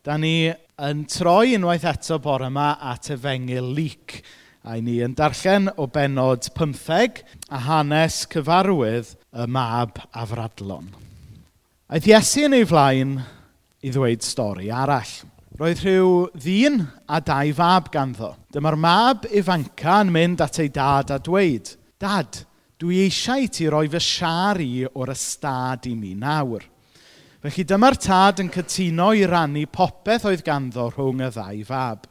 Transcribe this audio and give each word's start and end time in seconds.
Da 0.00 0.16
ni 0.16 0.48
yn 0.80 1.02
troi 1.12 1.56
unwaith 1.58 1.84
eto 1.84 2.16
bore 2.24 2.48
yma 2.48 2.70
at 2.92 3.10
efengil 3.12 3.72
lyc. 3.76 4.20
A 4.64 4.78
ni 4.80 4.98
yn 5.04 5.12
darllen 5.16 5.68
o 5.76 5.86
benod 5.92 6.48
15 6.56 7.20
a 7.52 7.60
hanes 7.66 8.22
cyfarwydd 8.32 9.12
y 9.32 9.46
mab 9.48 10.00
a 10.12 10.24
fradlon. 10.28 10.88
Aeth 11.90 12.08
Iesu 12.08 12.46
yn 12.48 12.56
ei 12.56 12.68
flaen 12.68 13.18
i 13.84 13.92
ddweud 13.92 14.24
stori 14.24 14.70
arall. 14.72 15.12
Roedd 15.60 15.84
rhyw 15.84 16.10
ddyn 16.32 16.80
a 17.08 17.20
dau 17.20 17.52
fab 17.56 17.92
ganddo. 17.92 18.34
Dyma'r 18.52 18.80
mab 18.80 19.28
ifanca 19.28 20.00
yn 20.04 20.12
mynd 20.14 20.40
at 20.44 20.62
ei 20.62 20.72
dad 20.72 21.12
a 21.12 21.20
dweud, 21.20 21.76
Dad, 22.00 22.38
dwi 22.80 23.02
eisiau 23.04 23.44
ti 23.52 23.66
roi 23.68 23.84
fy 23.92 24.00
siar 24.00 24.56
i 24.64 24.86
o'r 24.88 25.10
ystad 25.12 25.84
i 25.90 25.92
mi 25.92 26.14
nawr. 26.16 26.62
Felly 27.40 27.62
dyma'r 27.64 27.96
tad 27.96 28.42
yn 28.42 28.50
cytuno 28.52 29.14
i 29.16 29.22
rannu 29.24 29.62
popeth 29.72 30.26
oedd 30.28 30.42
ganddo 30.44 30.90
rhwng 30.90 31.22
y 31.24 31.28
ddau 31.32 31.62
fab. 31.64 32.02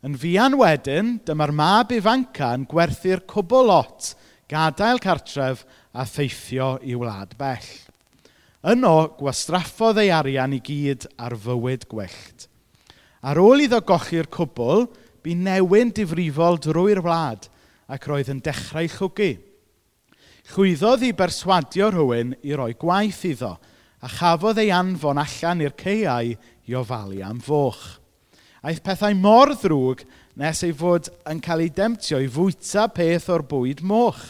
Yn 0.00 0.14
fuan 0.16 0.56
wedyn, 0.56 1.10
dyma'r 1.28 1.52
mab 1.52 1.92
ifanca 1.92 2.54
yn 2.56 2.64
gwerthu'r 2.70 3.26
cwbl 3.28 3.68
lot, 3.68 4.08
gadael 4.48 5.02
cartref 5.04 5.66
a 5.92 6.08
theithio 6.08 6.70
i 6.80 6.96
wlad 6.96 7.36
bell. 7.36 7.68
Yno, 8.72 8.94
gwastraffodd 9.20 10.00
ei 10.00 10.14
arian 10.16 10.56
i 10.56 10.64
gyd 10.64 11.04
ar 11.20 11.36
fywyd 11.36 11.84
gwyllt. 11.92 12.48
Ar 13.20 13.44
ôl 13.44 13.68
iddo 13.68 13.84
gochi'r 13.84 14.32
cwbl, 14.32 14.88
bu 15.20 15.40
newyn 15.44 15.92
difrifol 15.92 16.56
drwy'r 16.64 17.04
wlad 17.04 17.50
ac 17.84 18.08
roedd 18.08 18.32
yn 18.32 18.40
dechrau 18.40 18.88
chwgu. 18.96 19.34
Chwyddodd 20.56 21.04
i 21.04 21.12
berswadio 21.12 21.92
rhywun 21.92 22.38
i 22.40 22.56
roi 22.56 22.72
gwaith 22.80 23.26
iddo– 23.28 23.58
a 24.00 24.08
chafodd 24.08 24.60
ei 24.62 24.70
anfon 24.74 25.18
allan 25.18 25.64
i'r 25.64 25.74
ceiau 25.78 26.34
i 26.68 26.76
ofalu 26.78 27.22
am 27.24 27.40
foch. 27.42 27.98
Aeth 28.62 28.82
pethau 28.86 29.14
mor 29.18 29.54
ddrwg 29.54 30.04
nes 30.38 30.62
ei 30.66 30.74
fod 30.76 31.10
yn 31.30 31.40
cael 31.42 31.64
ei 31.64 31.72
demtio 31.74 32.20
i 32.22 32.28
fwyta 32.30 32.86
peth 32.94 33.28
o'r 33.34 33.46
bwyd 33.50 33.82
moch. 33.86 34.20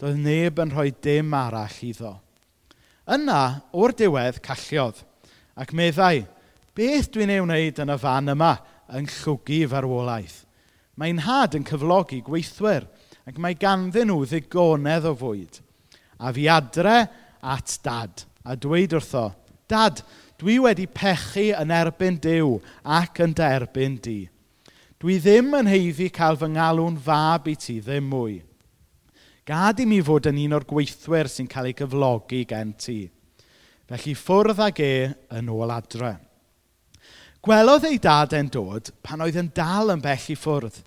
Doedd 0.00 0.20
neb 0.22 0.60
yn 0.62 0.72
rhoi 0.72 0.90
dim 1.02 1.34
arall 1.36 1.80
iddo. 1.86 2.14
Yna, 3.10 3.40
o'r 3.74 3.94
diwedd, 3.98 4.38
calliodd 4.44 5.02
ac 5.60 5.74
meddai, 5.76 6.22
beth 6.76 7.10
dwi'n 7.12 7.32
ei 7.34 7.42
wneud 7.42 7.82
yn 7.82 7.92
y 7.92 7.98
fan 8.00 8.32
yma 8.32 8.54
yn 8.96 9.10
llwgu 9.10 9.64
farwolaeth? 9.72 10.44
Mae'n 11.00 11.24
had 11.26 11.56
yn 11.58 11.66
cyflogi 11.66 12.20
gweithwyr 12.24 12.86
ac 13.26 13.36
mae 13.42 13.58
ganddyn 13.58 14.08
nhw 14.12 14.22
ddigonedd 14.24 15.08
o 15.10 15.14
fwyd. 15.18 15.60
A 16.22 16.30
fi 16.36 16.46
adre 16.52 16.98
at 17.40 17.78
dad– 17.82 18.24
a 18.44 18.56
dweud 18.56 18.96
wrtho, 18.96 19.30
Dad, 19.70 20.02
dwi 20.40 20.58
wedi 20.64 20.88
pechu 20.90 21.50
yn 21.54 21.70
erbyn 21.74 22.16
Dyw 22.22 22.56
ac 22.98 23.20
yn 23.22 23.34
derbyn 23.36 23.98
di. 24.02 24.24
Dwi 25.00 25.18
ddim 25.22 25.54
yn 25.56 25.68
heiddi 25.70 26.08
cael 26.12 26.38
fy 26.40 26.50
ngalw'n 26.56 26.98
fab 27.04 27.46
i 27.48 27.54
ti 27.56 27.78
ddim 27.80 28.08
mwy. 28.10 28.40
Gad 29.46 29.80
i 29.80 29.86
mi 29.88 30.00
fod 30.04 30.28
yn 30.30 30.40
un 30.42 30.56
o'r 30.58 30.66
gweithwyr 30.68 31.30
sy'n 31.30 31.48
cael 31.50 31.70
ei 31.70 31.76
gyflogi 31.78 32.42
gen 32.50 32.74
ti. 32.78 32.98
Felly 33.90 34.16
ffwrdd 34.18 34.60
ag 34.66 34.82
e 34.84 34.92
yn 35.38 35.48
ôl 35.54 35.72
adre. 35.74 36.12
Gwelodd 37.40 37.86
ei 37.88 37.96
dad 38.02 38.34
e'n 38.36 38.50
dod 38.52 38.90
pan 39.00 39.22
oedd 39.24 39.38
yn 39.40 39.48
dal 39.56 39.94
yn 39.94 40.02
bell 40.04 40.28
i 40.28 40.36
ffwrdd. 40.36 40.82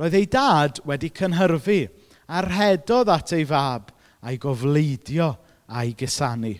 Roedd 0.00 0.16
ei 0.16 0.30
dad 0.30 0.80
wedi 0.88 1.10
cynhyrfu 1.12 1.82
a 2.30 2.40
rhedodd 2.46 3.12
at 3.12 3.34
ei 3.36 3.44
fab 3.44 3.90
a'i 4.24 4.40
gofleidio 4.40 5.34
a'i 5.68 5.92
gusanu. 5.98 6.56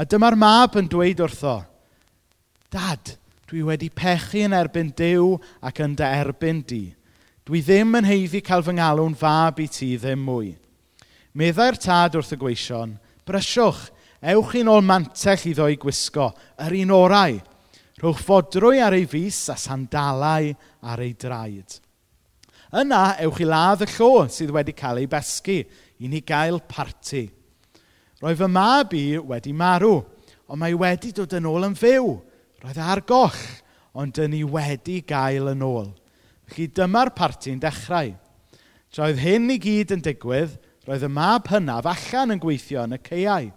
A 0.00 0.06
dyma'r 0.08 0.32
mab 0.32 0.78
yn 0.80 0.86
dweud 0.88 1.18
wrtho, 1.20 1.58
Dad, 2.72 3.18
dwi 3.50 3.60
wedi 3.66 3.90
pechu 3.92 4.46
yn 4.46 4.54
erbyn 4.56 4.94
Dyw 4.96 5.34
ac 5.68 5.82
yn 5.84 5.92
dy 5.98 6.06
erbyn 6.22 6.62
di. 6.64 6.86
Dwi 7.44 7.60
ddim 7.60 7.98
yn 7.98 8.06
heiddi 8.08 8.40
cael 8.46 8.64
fy 8.64 8.78
ngalw'n 8.78 9.16
fab 9.20 9.58
i 9.60 9.66
ti 9.68 9.90
ddim 10.00 10.22
mwy. 10.24 10.54
Meddai'r 11.36 11.76
tad 11.82 12.16
wrth 12.16 12.32
y 12.32 12.38
gweision, 12.40 12.94
brysiwch, 13.28 13.82
ewch 14.32 14.54
i'n 14.62 14.70
ôl 14.72 14.80
mantell 14.88 15.44
iddo 15.50 15.66
i 15.68 15.76
gwisgo, 15.82 16.30
yr 16.64 16.78
un 16.78 16.94
orau. 16.96 17.36
Rhowch 18.00 18.22
fodrwy 18.24 18.80
ar 18.80 18.96
ei 18.96 19.04
fus 19.04 19.42
a 19.52 19.58
sandalau 19.60 20.48
ar 20.80 21.02
ei 21.04 21.12
draed. 21.12 21.76
Yna, 22.72 23.02
ewch 23.26 23.42
i 23.44 23.50
ladd 23.50 23.84
y 23.84 23.90
llo 23.98 24.24
sydd 24.32 24.54
wedi 24.56 24.72
cael 24.80 25.02
ei 25.02 25.10
besgu, 25.12 25.58
i 26.00 26.08
ni 26.08 26.24
gael 26.24 26.62
parti. 26.64 27.26
Roedd 28.20 28.36
fy 28.36 28.48
mab 28.52 28.92
i 28.92 29.04
wedi 29.16 29.52
marw, 29.56 30.02
ond 30.44 30.60
mae 30.60 30.74
wedi 30.76 31.08
dod 31.16 31.32
yn 31.38 31.46
ôl 31.48 31.64
yn 31.70 31.76
fyw. 31.78 32.18
Roedd 32.60 32.76
e 32.76 32.84
ar 32.84 33.00
goch, 33.08 33.38
ond 33.96 34.12
dyn 34.12 34.34
ni 34.34 34.42
wedi 34.44 34.98
gael 35.08 35.48
yn 35.54 35.64
ôl. 35.64 35.88
Felly 36.50 36.66
dyma'r 36.76 37.14
parti'n 37.16 37.62
dechrau. 37.62 38.12
Tra 38.92 39.08
oedd 39.08 39.24
hyn 39.24 39.48
i 39.54 39.56
gyd 39.62 39.96
yn 39.96 40.04
digwydd, 40.04 40.58
roedd 40.84 41.08
y 41.08 41.12
mab 41.16 41.48
hynaf 41.48 41.88
allan 41.88 42.36
yn 42.36 42.44
gweithio 42.44 42.84
yn 42.84 42.98
y 42.98 43.00
ceiau. 43.08 43.50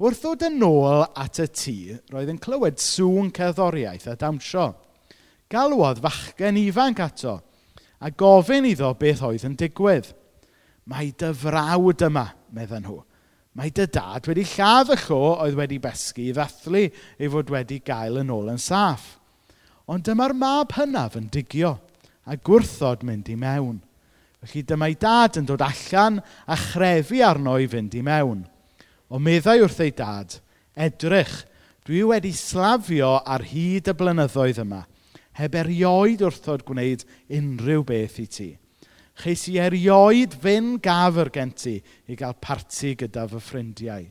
Wrth 0.00 0.24
ddod 0.24 0.48
yn 0.48 0.64
ôl 0.64 1.04
at 1.04 1.44
y 1.44 1.50
tŷ, 1.52 1.78
roedd 2.14 2.32
yn 2.32 2.40
clywed 2.40 2.80
sŵn 2.80 3.32
cerddoriaeth 3.36 4.08
a 4.08 4.16
dawnsio. 4.16 4.70
Galwodd 5.52 6.00
fachgen 6.00 6.56
ifanc 6.56 7.04
ato 7.04 7.42
a 8.00 8.08
gofyn 8.08 8.64
iddo 8.64 8.94
beth 8.96 9.26
oedd 9.28 9.44
yn 9.44 9.60
digwydd. 9.60 10.14
Mae 10.88 11.12
dy 11.12 11.36
frawd 11.36 12.08
yma, 12.08 12.30
meddyn 12.48 12.88
nhw 12.88 13.02
Mae 13.54 13.70
dy 13.70 13.84
dad 13.86 14.26
wedi 14.26 14.42
lladd 14.50 14.88
y 14.90 14.96
llo 15.04 15.20
oedd 15.44 15.54
wedi 15.54 15.76
besgu 15.82 16.24
i 16.26 16.32
ddathlu 16.34 16.80
ei 16.88 17.28
fod 17.30 17.52
wedi 17.54 17.78
gael 17.86 18.18
yn 18.24 18.32
ôl 18.34 18.50
yn 18.50 18.58
saff. 18.58 19.20
Ond 19.86 20.02
dyma'r 20.08 20.34
mab 20.34 20.74
hynaf 20.74 21.14
yn 21.20 21.28
digio 21.30 21.76
a 22.26 22.34
gwrthod 22.34 23.04
mynd 23.06 23.30
i 23.30 23.36
mewn. 23.38 23.78
Felly 24.42 24.64
dyma'i 24.66 24.96
dad 24.98 25.38
yn 25.38 25.46
dod 25.46 25.62
allan 25.62 26.18
a 26.50 26.56
chrefu 26.58 27.22
arno 27.22 27.54
i 27.62 27.70
fynd 27.70 27.94
i 27.94 28.02
mewn. 28.02 28.42
O 29.06 29.22
meddai 29.22 29.60
wrth 29.62 29.84
ei 29.84 29.94
dad, 29.94 30.40
edrych, 30.74 31.44
dwi 31.86 32.02
wedi 32.10 32.34
slafio 32.34 33.20
ar 33.22 33.46
hyd 33.52 33.92
y 33.92 33.94
blynyddoedd 33.94 34.64
yma, 34.64 34.82
heb 35.38 35.54
erioed 35.62 36.26
wrthod 36.26 36.66
gwneud 36.66 37.06
unrhyw 37.30 37.86
beth 37.86 38.18
i 38.18 38.26
ti.' 38.26 38.52
Cheis 39.22 39.46
i 39.52 39.60
erioed 39.62 40.34
fyn 40.42 40.74
gafr 40.82 41.30
gen 41.34 41.52
ti 41.54 41.76
i 42.10 42.16
gael 42.18 42.34
parti 42.42 42.94
gyda 42.98 43.28
fy 43.30 43.40
ffrindiau. 43.42 44.08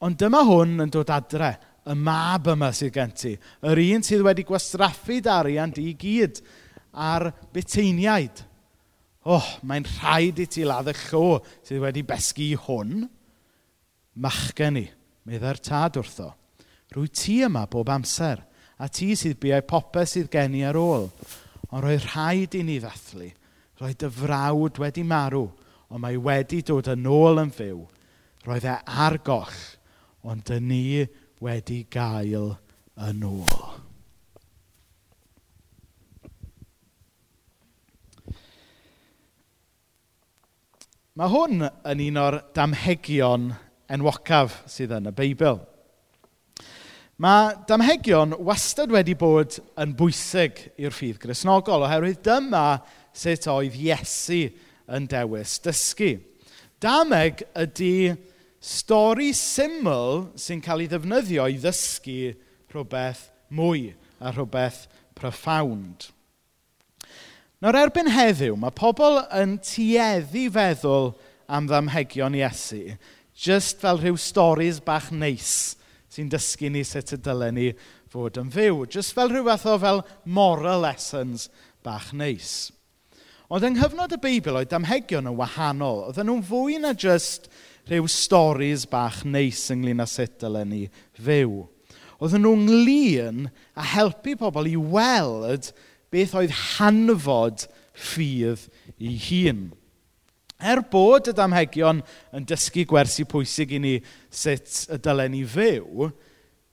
Ond 0.00 0.16
dyma 0.16 0.44
hwn 0.46 0.86
yn 0.86 0.92
dod 0.94 1.10
adre, 1.12 1.50
y 1.84 1.96
mab 1.96 2.48
yma 2.52 2.70
sydd 2.76 2.94
gen 2.94 3.12
ti. 3.16 3.34
Yr 3.66 3.80
un 3.82 4.04
sydd 4.06 4.22
wedi 4.24 4.44
gwastraffu 4.48 5.18
dariant 5.24 5.80
i 5.80 5.92
gyd 5.98 6.40
ar 6.92 7.30
beteiniaid. 7.54 8.44
Oh, 9.28 9.44
mae'n 9.66 9.84
rhaid 9.98 10.40
i 10.40 10.46
ti 10.48 10.64
ladd 10.64 10.88
y 10.92 10.96
llo 11.10 11.40
sydd 11.66 11.82
wedi 11.82 12.04
besgu 12.06 12.52
hwn. 12.66 13.04
Machgen 14.20 14.80
i, 14.80 14.86
meddai'r 15.28 15.60
tad 15.64 15.98
wrtho. 16.00 16.30
Rwy 16.94 17.10
ti 17.14 17.40
yma 17.46 17.66
bob 17.70 17.92
amser, 17.92 18.40
a 18.80 18.88
ti 18.88 19.12
sydd 19.18 19.38
biau 19.42 19.62
popeth 19.68 20.14
sydd 20.14 20.32
gen 20.32 20.56
i 20.58 20.64
ar 20.66 20.78
ôl. 20.80 21.10
Ond 21.70 21.84
roedd 21.84 22.06
rhaid 22.10 22.56
i 22.58 22.64
ni 22.66 22.78
ddathlu. 22.82 23.30
Roedd 23.80 24.00
dy 24.02 24.10
frawd 24.12 24.80
wedi 24.82 25.04
marw, 25.06 25.46
ond 25.88 26.02
mae 26.02 26.18
wedi 26.20 26.60
dod 26.66 26.90
yn 26.92 27.06
ôl 27.08 27.40
yn 27.42 27.52
fyw. 27.54 27.84
Roedd 28.46 28.66
e 28.68 28.76
ar 29.06 29.18
goll, 29.24 29.60
ond 30.26 30.44
dy 30.48 30.58
ni 30.64 30.84
wedi 31.40 31.84
gael 31.92 32.54
yn 33.00 33.24
ôl. 33.24 33.70
Mae 41.20 41.28
hwn 41.28 41.66
yn 41.68 42.00
un 42.06 42.20
o'r 42.20 42.38
damhegion 42.56 43.50
enwocaf 43.92 44.62
sydd 44.70 44.94
yn 44.96 45.10
y 45.10 45.12
Beibl. 45.12 45.58
Mae 47.20 47.52
damhegion 47.68 48.32
wastad 48.46 48.88
wedi 48.94 49.12
bod 49.12 49.58
yn 49.82 49.90
bwysig 49.92 50.56
i'r 50.80 50.94
ffydd 50.96 51.18
grisnogol 51.20 51.82
oherwydd 51.84 52.22
dyma 52.24 52.78
sut 53.12 53.44
oedd 53.52 53.74
Iesu 53.76 54.46
yn 54.88 55.08
dewis 55.10 55.58
dysgu. 55.60 56.14
Dameg 56.80 57.42
ydy 57.60 58.14
stori 58.64 59.34
syml 59.36 60.30
sy'n 60.40 60.62
cael 60.64 60.86
ei 60.86 60.88
ddefnyddio 60.88 61.44
i 61.52 61.58
ddysgu 61.60 62.30
rhywbeth 62.72 63.26
mwy 63.52 63.90
a 64.16 64.32
rhywbeth 64.32 64.86
profound. 65.12 66.06
Nawr 67.60 67.82
erbyn 67.82 68.08
heddiw, 68.14 68.56
mae 68.56 68.72
pobl 68.72 69.20
yn 69.36 69.58
tueddu 69.60 70.46
feddwl 70.56 71.12
am 71.52 71.68
ddamhegion 71.68 72.40
Iesu, 72.40 72.96
just 73.36 73.84
fel 73.84 74.00
rhyw 74.00 74.16
storis 74.16 74.80
bach 74.80 75.12
neis 75.12 75.76
sy'n 76.10 76.30
dysgu 76.32 76.70
ni 76.72 76.82
sut 76.86 77.14
y 77.14 77.20
dylen 77.22 77.56
ni 77.56 77.70
fod 78.10 78.40
yn 78.40 78.50
fyw. 78.50 78.84
Just 78.90 79.14
fel 79.14 79.30
rhywbeth 79.30 79.66
o 79.70 79.76
fel 79.78 80.04
moral 80.24 80.82
lessons 80.82 81.48
bach 81.86 82.10
neis. 82.16 82.70
Ond 83.50 83.66
yng 83.66 83.76
nghyfnod 83.78 84.14
y 84.14 84.20
Beibl 84.22 84.58
oedd 84.60 84.70
damhegion 84.70 85.30
yn 85.30 85.38
wahanol. 85.38 86.04
Oedden 86.08 86.28
nhw'n 86.30 86.46
fwy 86.46 86.78
na 86.82 86.92
just 86.94 87.48
rhyw 87.90 88.06
storys 88.10 88.86
bach 88.90 89.24
neis 89.26 89.64
ynglyn 89.74 90.02
â 90.02 90.06
sut 90.10 90.36
dylen 90.42 90.70
ni 90.70 90.84
fyw. 91.18 91.64
Oedden 92.20 92.44
nhw'n 92.44 92.66
glun 92.68 93.46
a 93.74 93.86
helpu 93.94 94.36
pobl 94.38 94.70
i 94.70 94.76
weld 94.78 95.72
beth 96.14 96.34
oedd 96.38 96.54
hanfod 96.76 97.66
ffydd 97.94 98.66
i 98.98 99.14
hun. 99.28 99.70
Er 100.60 100.82
bod 100.84 101.30
y 101.30 101.34
damhegion 101.36 102.02
yn 102.36 102.44
dysgu 102.48 102.84
gwersi 102.88 103.24
pwysig 103.28 103.72
i 103.76 103.80
ni 103.80 103.94
sut 104.28 104.84
y 104.92 104.98
dylen 105.00 105.32
ni 105.32 105.40
fyw, 105.48 106.10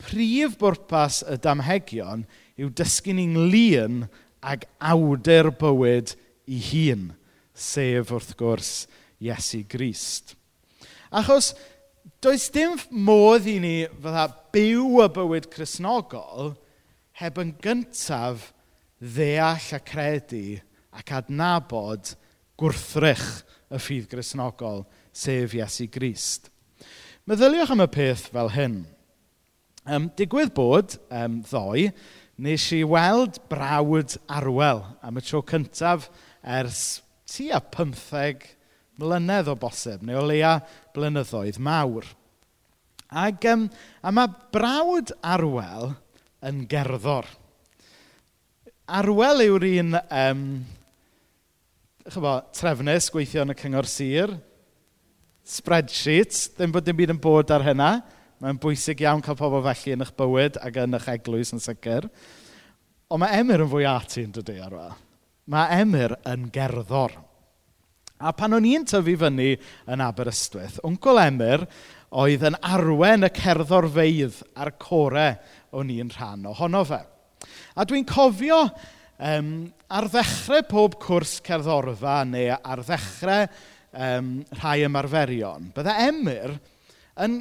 prif 0.04 0.58
bwrpas 0.60 1.22
y 1.24 1.38
damhegion 1.42 2.26
yw 2.60 2.72
dysgu 2.76 3.16
ni'n 3.16 3.48
lun 3.52 4.04
ag 4.44 4.68
awdur 4.92 5.54
bywyd 5.60 6.14
i 6.52 6.60
hun, 6.70 7.10
sef 7.56 8.12
wrth 8.12 8.36
gwrs 8.38 8.74
Iesu 9.24 9.64
Grist. 9.70 10.36
Achos 11.10 11.54
does 12.22 12.50
dim 12.54 12.76
modd 12.92 13.48
i 13.50 13.58
ni 13.64 13.76
fydda 13.88 14.28
byw 14.54 15.02
y 15.06 15.10
bywyd 15.16 15.50
chrysnogol 15.54 16.56
heb 17.22 17.40
yn 17.42 17.56
gyntaf 17.64 18.52
ddeall 19.00 19.74
a 19.78 19.80
credu 19.80 20.60
ac 20.98 21.14
adnabod 21.22 22.16
gwrthrych 22.60 23.28
y 23.72 23.80
ffydd 23.82 24.08
grisnogol, 24.12 24.86
sef 25.12 25.56
Iesu 25.58 25.88
Grist. 25.92 26.52
Meddyliwch 27.28 27.74
am 27.74 27.84
y 27.84 27.90
peth 27.92 28.30
fel 28.32 28.54
hyn. 28.56 28.78
Um, 29.88 30.08
digwydd 30.20 30.54
bod, 30.56 30.96
um, 31.12 31.42
ddoe, 31.48 31.90
nes 32.44 32.68
i 32.76 32.84
weld 32.88 33.40
brawd 33.50 34.18
arwel 34.32 34.84
am 35.04 35.18
y 35.20 35.24
tro 35.26 35.42
cyntaf 35.48 36.10
ers 36.44 37.02
tua 37.28 37.60
15 37.74 38.46
mlynedd 39.02 39.50
o 39.52 39.56
bosib, 39.60 40.04
neu 40.06 40.22
o 40.22 40.26
leia 40.28 40.58
blynyddoedd 40.96 41.60
mawr. 41.64 42.08
Ac, 43.08 43.46
um, 43.52 43.68
a 44.04 44.12
mae 44.12 44.32
brawd 44.54 45.14
arwel 45.24 45.94
yn 46.48 46.66
gerddor. 46.70 47.28
Arwel 48.88 49.44
yw'r 49.48 49.68
un 49.68 50.00
um, 50.00 50.44
chyfo, 52.12 52.34
trefnus 52.56 53.10
gweithio 53.12 53.44
yn 53.44 53.52
y 53.52 53.56
cyngor 53.60 53.88
sir, 53.90 54.32
spreadsheets, 55.48 56.48
ddim 56.56 56.72
bod 56.76 56.86
dim 56.88 56.98
byd 56.98 57.14
yn 57.16 57.22
bod 57.24 57.52
ar 57.52 57.66
hynna. 57.66 57.92
Mae'n 58.44 58.60
bwysig 58.62 59.02
iawn 59.02 59.24
cael 59.26 59.38
pobl 59.40 59.64
felly 59.66 59.96
yn 59.96 60.06
eich 60.06 60.14
bywyd 60.20 60.60
ac 60.62 60.78
yn 60.84 60.98
eich 60.98 61.08
eglwys 61.16 61.52
yn 61.56 61.64
sicr. 61.64 62.08
Ond 63.10 63.24
mae 63.24 63.40
Emyr 63.40 63.64
yn 63.66 63.72
fwy 63.72 63.88
ati 63.90 64.24
yn 64.28 64.36
dydy 64.36 64.60
ar 64.62 64.76
fel. 64.78 64.98
Mae 65.52 65.82
Emyr 65.82 66.16
yn 66.28 66.50
gerddor. 66.54 67.16
A 68.18 68.34
pan 68.34 68.56
o'n 68.58 68.66
i'n 68.68 68.86
tyfu 68.88 69.16
fyny 69.22 69.54
yn 69.90 70.04
Aberystwyth, 70.04 70.80
Wncol 70.88 71.22
Emyr 71.22 71.66
oedd 72.18 72.46
yn 72.48 72.58
arwen 72.66 73.28
y 73.28 73.32
cerddorfeidd 73.36 74.42
a'r 74.58 74.74
core 74.82 75.30
o'n 75.76 75.92
i'n 75.94 76.14
rhan 76.16 76.48
ohono 76.50 76.86
fe. 76.88 77.02
A 77.76 77.86
dwi'n 77.86 78.08
cofio 78.10 78.64
Um, 79.18 79.52
ar 79.90 80.06
ddechrau 80.14 80.62
pob 80.70 80.96
cwrs 81.02 81.40
cerddorfa 81.46 82.20
neu 82.30 82.52
ar 82.54 82.84
ddechrau 82.86 83.48
um, 83.98 84.32
rhai 84.60 84.84
ymarferion, 84.86 85.72
bydde 85.74 85.96
Emyr 86.04 86.54
yn, 87.26 87.40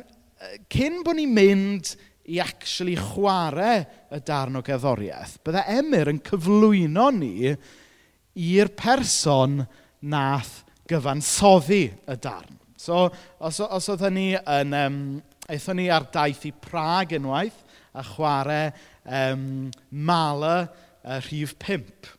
cyn 0.72 1.02
bod 1.04 1.18
ni'n 1.18 1.34
mynd 1.36 1.92
i 2.32 2.40
actually 2.42 2.96
chwarae 2.96 3.82
y 4.08 4.22
darn 4.24 4.56
o 4.56 4.64
gerddoriaeth, 4.64 5.36
bydde 5.44 5.66
Emyr 5.76 6.14
yn 6.14 6.22
cyflwyno 6.24 7.10
ni 7.18 7.52
i'r 7.52 8.72
person 8.76 9.60
nath 10.08 10.62
gyfansoddi 10.88 11.84
y 11.92 12.20
darn. 12.22 12.56
So, 12.80 13.06
os, 13.38 13.60
os 13.60 13.92
oedden 13.92 14.16
ni 14.16 14.30
yn... 14.36 14.76
Um, 14.76 15.00
eithon 15.46 15.78
ni 15.78 15.86
ar 15.92 16.08
daith 16.10 16.42
i 16.48 16.50
Prag 16.50 17.14
unwaith 17.20 17.58
a 17.94 18.02
chwarae 18.02 18.72
um, 19.04 19.70
Mala 19.90 20.66
uh, 21.06 21.20
rhif 21.22 21.54
5. 21.62 22.16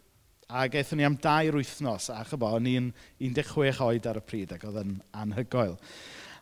A 0.48 0.68
gaethon 0.72 1.02
ni 1.02 1.04
am 1.04 1.18
dair 1.20 1.58
wythnos, 1.60 2.08
a 2.14 2.24
chybo, 2.24 2.54
o'n 2.56 2.70
i'n 2.72 2.94
16 3.20 3.84
oed 3.84 4.08
ar 4.08 4.22
y 4.22 4.24
pryd 4.24 4.56
ac 4.56 4.64
oedd 4.70 4.80
yn 4.86 4.96
anhygoel. 5.12 5.76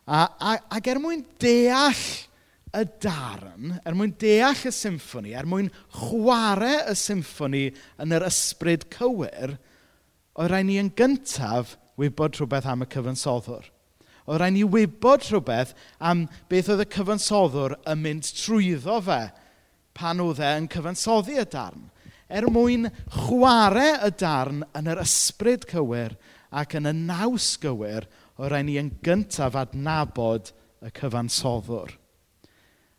A, 0.06 0.22
a, 0.22 0.52
ac 0.78 0.86
er 0.92 1.00
mwyn 1.02 1.24
deall 1.42 2.04
y 2.76 2.84
darn, 3.02 3.72
er 3.82 3.96
mwyn 3.98 4.14
deall 4.20 4.68
y 4.68 4.72
symffoni, 4.74 5.32
er 5.34 5.48
mwyn 5.50 5.72
chwarae 5.96 6.84
y 6.92 6.94
symffoni 6.98 7.64
yn 8.02 8.14
yr 8.14 8.28
ysbryd 8.28 8.86
cywir, 8.94 9.56
oedd 10.36 10.52
rhaid 10.52 10.68
ni 10.68 10.78
yn 10.78 10.92
gyntaf 10.94 11.74
wybod 11.98 12.38
rhywbeth 12.38 12.68
am 12.70 12.86
y 12.86 12.88
cyfansoddwr. 12.92 13.66
Oedd 14.26 14.40
rhaid 14.42 14.54
ni 14.54 14.62
wybod 14.70 15.26
rhywbeth 15.26 15.74
am 15.98 16.26
beth 16.50 16.70
oedd 16.70 16.84
y 16.84 16.88
cyfansoddwr 16.94 17.74
yn 17.90 18.02
mynd 18.04 18.30
trwyddo 18.38 19.00
fe 19.08 19.20
pan 19.96 20.22
oedd 20.22 20.42
e 20.44 20.54
yn 20.60 20.70
cyfansoddi 20.70 21.40
y 21.42 21.46
darn 21.50 21.88
er 22.28 22.46
mwyn 22.50 22.88
chwarae 23.14 23.92
y 24.06 24.12
darn 24.18 24.64
yn 24.76 24.90
yr 24.90 25.02
ysbryd 25.02 25.66
cywir 25.70 26.16
ac 26.56 26.76
yn 26.78 26.90
y 26.90 26.94
naws 26.96 27.52
gywir 27.62 28.08
o 28.36 28.48
rai 28.50 28.62
ni 28.66 28.76
yn 28.80 28.90
gyntaf 29.04 29.56
adnabod 29.58 30.50
y 30.84 30.90
cyfansoddwr. 30.96 31.94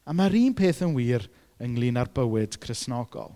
A 0.08 0.16
mae'r 0.16 0.38
un 0.40 0.56
peth 0.58 0.84
yn 0.86 0.96
wir 0.96 1.28
ynglyn 1.64 2.00
â'r 2.00 2.12
bywyd 2.16 2.58
chrysnogol. 2.64 3.34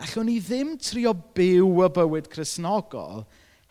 Allwn 0.00 0.30
ni 0.30 0.38
ddim 0.40 0.76
trio 0.80 1.12
byw 1.36 1.82
y 1.84 1.88
bywyd 1.98 2.30
chrysnogol 2.32 3.26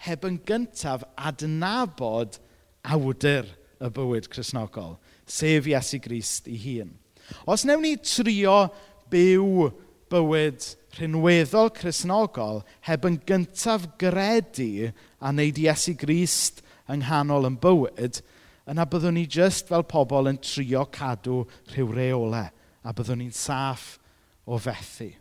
heb 0.06 0.26
yn 0.28 0.42
gyntaf 0.46 1.06
adnabod 1.16 2.40
awdur 2.86 3.48
y 3.82 3.90
bywyd 3.96 4.30
chrysnogol, 4.32 4.98
sef 5.26 5.68
Iesu 5.70 6.00
Grist 6.04 6.50
ei 6.52 6.60
hun. 6.62 6.94
Os 7.50 7.66
newn 7.66 7.86
ni 7.86 7.96
trio 8.04 8.68
byw 9.10 9.72
bywyd 10.12 10.68
rhinweddol 10.96 11.72
chrysnogol 11.76 12.62
heb 12.88 13.06
yn 13.08 13.20
gyntaf 13.28 13.90
gredu 14.02 14.92
a 15.20 15.32
wneud 15.32 15.60
Iesu 15.62 15.96
Grist 16.00 16.64
yng 16.92 17.04
nghanol 17.04 17.50
yn 17.50 17.60
bywyd, 17.62 18.22
yna 18.70 18.86
byddwn 18.90 19.18
ni 19.20 19.26
jyst 19.30 19.70
fel 19.70 19.86
pobl 19.90 20.30
yn 20.32 20.40
trio 20.42 20.86
cadw 20.94 21.44
rhyw 21.74 21.92
reolau 21.94 22.50
a 22.86 22.94
byddwn 22.94 23.24
ni'n 23.24 23.36
saff 23.36 23.96
o 24.46 24.60
fethu. 24.62 25.12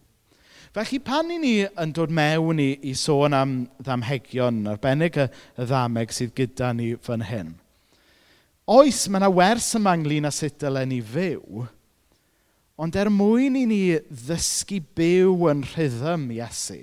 Felly 0.75 0.99
pan 1.07 1.31
i 1.31 1.39
ni 1.39 1.55
yn 1.65 1.93
dod 1.95 2.11
mewn 2.11 2.59
i, 2.59 2.73
i 2.83 2.97
sôn 2.99 3.37
am 3.37 3.53
ddamhegion, 3.79 4.65
arbennig 4.73 5.21
y, 5.23 5.29
y 5.31 5.67
ddameg 5.71 6.15
sydd 6.15 6.35
gyda 6.35 6.73
ni 6.75 6.95
fan 7.01 7.23
hyn, 7.29 7.55
oes 8.67 9.05
mae 9.07 9.23
yna 9.23 9.31
wers 9.31 9.69
yma 9.79 9.95
ynglyn 9.99 10.27
â 10.27 10.33
sut 10.35 10.59
dylen 10.63 10.91
ni 10.91 10.99
fyw, 11.05 11.67
Ond 12.75 12.97
er 12.99 13.07
mwyn 13.13 13.55
i 13.55 13.65
ni 13.71 13.83
ddysgu 14.11 14.81
byw 14.99 15.45
yn 15.53 15.61
rhythm 15.69 16.27
Iesu, 16.35 16.81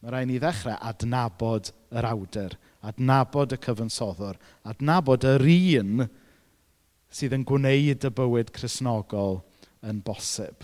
mae 0.00 0.12
rhaid 0.12 0.28
ni 0.28 0.40
ddechrau 0.40 0.76
adnabod 0.90 1.70
yr 1.96 2.08
awdur, 2.10 2.56
adnabod 2.84 3.54
y 3.56 3.58
cyfansoddwr, 3.64 4.36
adnabod 4.68 5.24
yr 5.30 5.46
un 5.48 6.04
sydd 7.10 7.38
yn 7.38 7.46
gwneud 7.48 8.04
y 8.04 8.12
bywyd 8.20 8.52
chrysnogol 8.52 9.40
yn 9.88 10.04
bosib. 10.04 10.60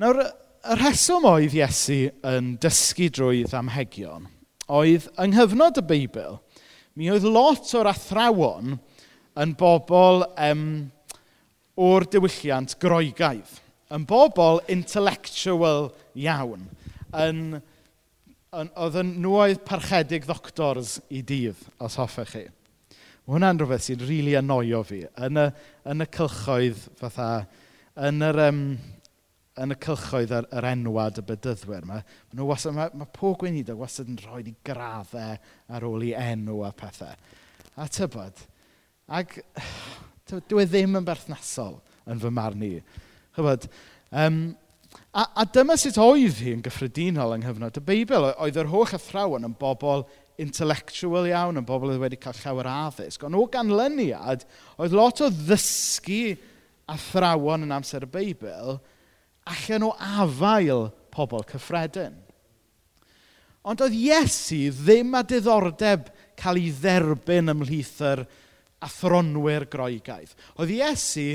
Nawr, 0.00 0.20
y 0.60 0.76
rheswm 0.76 1.24
oedd 1.32 1.56
Iesu 1.56 2.02
yn 2.28 2.54
dysgu 2.60 3.08
drwy 3.16 3.46
ddamhegion 3.48 4.28
oedd 4.70 5.08
yng 5.16 5.32
nghyfnod 5.32 5.80
y 5.80 5.86
Beibl, 5.88 6.36
mi 6.94 7.08
oedd 7.10 7.24
lot 7.24 7.72
o'r 7.80 7.88
athrawon 7.90 8.76
yn 9.40 9.56
bobl 9.58 10.26
um, 10.36 10.66
o'r 11.80 12.06
diwylliant 12.12 12.76
groegaidd. 12.82 13.58
Yn 13.90 14.04
bobl 14.06 14.60
intellectual 14.70 15.90
iawn. 16.14 16.68
Yn, 17.16 17.58
yn, 18.54 18.70
oedd 18.78 18.98
yn 19.00 19.16
nhw 19.22 19.34
oedd 19.40 19.64
parchedig 19.66 20.28
ddoctors 20.28 20.98
i 21.10 21.24
dydd, 21.26 21.58
os 21.82 21.98
hoffech 21.98 22.34
chi. 22.36 22.44
Mae 23.30 23.36
hwnna'n 23.36 23.60
rhywbeth 23.60 23.84
sy'n 23.86 24.00
rili 24.00 24.10
really 24.10 24.36
anoio 24.38 24.82
fi. 24.86 25.02
Yn 25.26 25.38
y, 25.38 25.48
yn 25.92 26.04
y 26.04 26.06
cylchoedd 26.16 26.84
fatha, 26.98 27.28
yn, 28.08 28.22
yr, 28.26 28.38
um, 28.48 28.62
yn 29.62 29.74
y 29.74 29.78
cylchoedd 29.84 30.36
yr, 30.38 30.48
yr 30.58 30.68
enwad 30.70 31.20
y 31.20 31.26
bydyddwyr 31.28 31.86
yma, 31.86 32.00
mae, 32.32 32.46
wastad, 32.48 32.76
mae, 32.76 32.92
mae 32.98 33.10
pob 33.14 33.36
gweinidog 33.42 33.82
wastad 33.82 34.10
yn 34.10 34.18
rhoi 34.22 34.44
i 34.50 34.54
graddau 34.66 35.36
ar 35.70 35.86
ôl 35.86 36.06
i 36.06 36.14
enw 36.18 36.62
a 36.66 36.72
pethau. 36.74 37.14
A 37.78 37.86
tybod, 37.90 38.46
ac 39.20 39.38
Dyw 40.30 40.62
e 40.62 40.66
ddim 40.68 40.98
yn 41.00 41.06
berthnasol 41.06 41.78
yn 42.10 42.20
fy 42.22 42.32
marn 42.34 42.64
i. 42.66 42.72
Chybod, 43.36 43.66
um, 44.22 44.40
a, 45.10 45.24
a 45.42 45.46
dyma 45.54 45.76
sut 45.80 45.98
oedd 46.02 46.40
hi 46.42 46.54
yn 46.56 46.64
gyffredinol 46.64 47.36
yng 47.36 47.44
nghyfnod 47.44 47.80
y 47.80 47.84
Beibl. 47.90 48.30
Oedd 48.38 48.60
yr 48.62 48.70
holl 48.72 48.96
athrawon 48.96 49.48
yn 49.48 49.56
bobl 49.58 50.06
intellectual 50.40 51.28
iawn, 51.28 51.60
yn 51.60 51.66
bobl 51.68 51.92
oedd 51.92 52.04
wedi 52.04 52.20
cael 52.20 52.38
llawer 52.40 52.70
addysg. 52.70 53.26
Ond 53.26 53.36
o 53.36 53.44
ganlyniad, 53.52 54.46
oedd 54.80 54.96
lot 54.96 55.20
o 55.24 55.28
ddysgu 55.34 56.38
athrawon 56.90 57.66
yn 57.66 57.76
amser 57.76 58.06
y 58.06 58.10
Beibl 58.10 58.80
allan 59.50 59.86
o 59.88 59.94
afael 59.96 60.88
pobl 61.12 61.44
cyffredin. 61.48 62.16
Ond 63.66 63.82
oedd 63.84 63.96
Iesu 63.96 64.70
ddim 64.72 65.16
a 65.18 65.22
diddordeb 65.26 66.08
cael 66.40 66.60
ei 66.60 66.70
dderbyn 66.72 67.52
ymhlith 67.52 67.98
yr 68.04 68.24
a 68.80 68.88
thronwyr 68.88 69.66
groegaidd. 69.70 70.32
Oedd 70.58 70.72
Iesu 70.74 71.26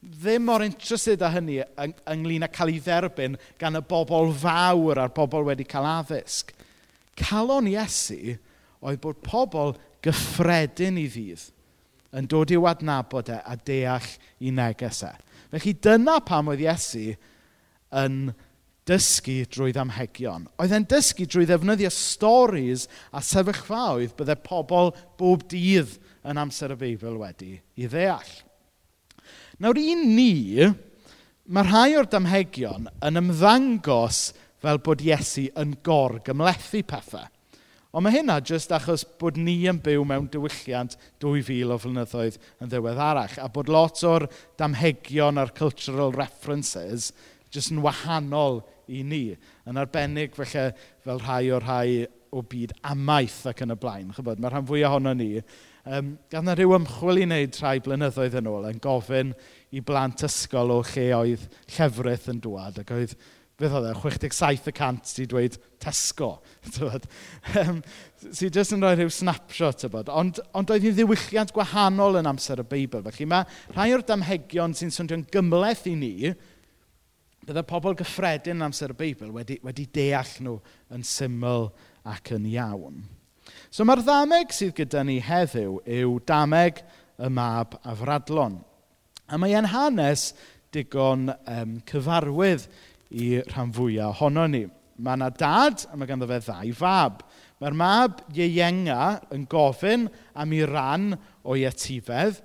ddim 0.00 0.46
mor 0.48 0.64
interested 0.64 1.20
â 1.24 1.30
hynny 1.34 1.60
yng, 1.60 1.94
ynglyn 2.08 2.46
â 2.46 2.50
cael 2.52 2.72
ei 2.72 2.80
dderbyn 2.80 3.36
gan 3.60 3.76
y 3.76 3.82
bobl 3.84 4.32
fawr 4.40 5.00
a'r 5.02 5.14
bobl 5.16 5.46
wedi 5.48 5.66
cael 5.68 5.88
addysg. 5.88 6.54
Calon 7.20 7.68
Iesu 7.68 8.36
oedd 8.80 9.00
bod 9.04 9.20
pobl 9.24 9.74
gyffredin 10.04 11.00
i 11.00 11.08
ddydd 11.12 11.48
yn 12.16 12.28
dod 12.30 12.50
i'w 12.50 12.64
adnabod 12.66 13.28
e 13.30 13.38
a 13.38 13.56
deall 13.56 14.06
i 14.42 14.52
neges 14.54 15.04
e. 15.06 15.12
Felly 15.52 15.74
dyna 15.84 16.18
pam 16.24 16.48
oedd 16.50 16.64
Iesu 16.64 17.12
yn 18.00 18.30
dysgu 18.88 19.44
drwy 19.52 19.74
ddamhegion. 19.74 20.48
Oedd 20.58 20.74
e'n 20.74 20.88
dysgu 20.90 21.26
drwy 21.28 21.46
ddefnyddio 21.46 21.90
storis 21.94 22.86
a 23.14 23.22
sefyllfaoedd 23.22 24.16
byddai 24.18 24.38
pobl 24.46 24.94
bob 25.20 25.44
dydd 25.52 25.92
yn 25.92 26.09
yn 26.28 26.40
amser 26.40 26.74
y 26.74 26.78
Beibl 26.80 27.18
wedi 27.20 27.54
i 27.80 27.88
ddeall. 27.88 28.30
Nawr 29.60 29.80
i 29.80 29.94
ni, 29.98 30.66
mae 31.50 31.66
rhai 31.66 31.96
o'r 31.98 32.08
damhegion 32.10 32.88
yn 33.06 33.20
ymddangos 33.20 34.30
fel 34.60 34.80
bod 34.84 35.02
Iesu 35.04 35.48
yn 35.60 35.76
gorgymlethu 35.84 36.82
pethau. 36.88 37.28
Ond 37.90 38.06
mae 38.06 38.14
hynna 38.14 38.36
jyst 38.46 38.70
achos 38.70 39.02
bod 39.18 39.38
ni 39.40 39.56
yn 39.66 39.80
byw 39.82 40.04
mewn 40.06 40.28
diwylliant 40.30 40.94
2000 41.22 41.72
o 41.74 41.78
flynyddoedd 41.82 42.36
yn 42.62 42.70
ddiweddarach, 42.70 43.34
a 43.42 43.48
bod 43.50 43.72
lot 43.72 43.98
o'r 44.06 44.28
damhegion 44.60 45.40
a'r 45.42 45.50
cultural 45.56 46.14
references 46.14 47.10
jyst 47.50 47.74
yn 47.74 47.82
wahanol 47.82 48.60
i 48.86 49.02
ni, 49.02 49.24
yn 49.66 49.80
arbennig 49.80 50.38
felly 50.38 50.68
fel 51.02 51.22
rhai 51.24 51.50
o'r 51.56 51.66
rhai 51.66 52.06
o 52.30 52.42
byd 52.46 52.76
amaeth 52.86 53.42
ac 53.50 53.64
yn 53.64 53.74
y 53.74 53.78
blaen. 53.80 54.14
Chybod, 54.14 54.40
mae 54.42 54.52
rhan 54.52 54.68
fwy 54.68 54.84
ohono 54.86 55.14
ni. 55.16 55.32
Um, 55.88 56.14
gan 56.30 56.44
na 56.46 56.54
rhyw 56.54 56.76
ymchwil 56.76 57.22
i 57.22 57.26
wneud 57.26 57.56
rhai 57.58 57.78
blynyddoedd 57.84 58.38
yn 58.40 58.48
ôl 58.50 58.68
yn 58.68 58.80
gofyn 58.84 59.34
i 59.72 59.80
blant 59.84 60.26
ysgol 60.26 60.74
o 60.74 60.80
lle 60.92 61.06
oedd 61.16 61.46
llefrith 61.76 62.28
yn 62.30 62.42
dwad 62.44 62.82
ac 62.82 62.92
oedd 62.94 63.14
beth 63.60 63.76
oedd 63.76 63.88
e, 63.90 63.94
67% 63.96 65.10
sy'n 65.10 65.28
dweud 65.30 65.56
Tesco. 65.80 66.30
um, 67.60 67.80
sy'n 68.20 68.52
jyst 68.52 68.76
yn 68.76 68.84
rhoi 68.84 68.94
rhyw 68.96 69.12
snapshot, 69.12 69.82
tybod. 69.82 70.12
Ond, 70.12 70.40
ond 70.56 70.72
oedd 70.72 70.84
hi'n 70.86 70.96
ddiwylliant 70.96 71.52
gwahanol 71.56 72.20
yn 72.20 72.28
amser 72.30 72.62
y 72.62 72.66
Beibl. 72.68 73.04
Felly 73.08 73.28
mae 73.28 73.48
rhai 73.74 73.90
o'r 73.96 74.04
damhegion 74.08 74.76
sy'n 74.76 74.92
swnio'n 74.96 75.26
gymleth 75.32 75.86
i 75.90 75.94
ni, 75.98 76.32
byddai 77.46 77.64
pobl 77.68 77.96
gyffredin 77.98 78.58
yn 78.58 78.68
amser 78.68 78.94
y 78.94 78.98
Beibl 78.98 79.32
wedi, 79.34 79.58
wedi 79.64 79.88
deall 79.92 80.34
nhw 80.44 80.58
yn 80.96 81.04
syml 81.06 81.70
ac 82.08 82.32
yn 82.36 82.46
iawn. 82.50 83.02
So 83.70 83.86
mae'r 83.86 84.02
ddameg 84.04 84.54
sydd 84.54 84.74
gyda 84.78 85.04
ni 85.06 85.18
heddiw 85.22 85.78
yw 85.84 86.18
dameg 86.26 86.82
y 87.20 87.30
mab 87.32 87.76
a 87.84 87.94
fradlon. 87.96 88.58
A 89.30 89.38
mae 89.38 89.54
e'n 89.54 89.68
hanes 89.70 90.30
digon 90.74 91.28
um, 91.30 91.78
cyfarwydd 91.86 92.66
i 93.10 93.40
rhan 93.50 93.72
fwyaf 93.74 94.18
ohono 94.18 94.46
ni. 94.50 94.64
Mae 95.00 95.16
yna 95.16 95.30
dad 95.32 95.86
a 95.88 95.96
mae 95.96 96.08
ganddo 96.08 96.28
fe 96.30 96.40
ddau 96.44 96.72
fab. 96.76 97.22
Mae'r 97.60 97.76
mab 97.76 98.22
ieienga 98.32 99.20
yn 99.34 99.46
gofyn 99.50 100.08
am 100.34 100.54
ei 100.56 100.66
ran 100.68 101.12
o'i 101.44 101.66
etifedd. 101.68 102.40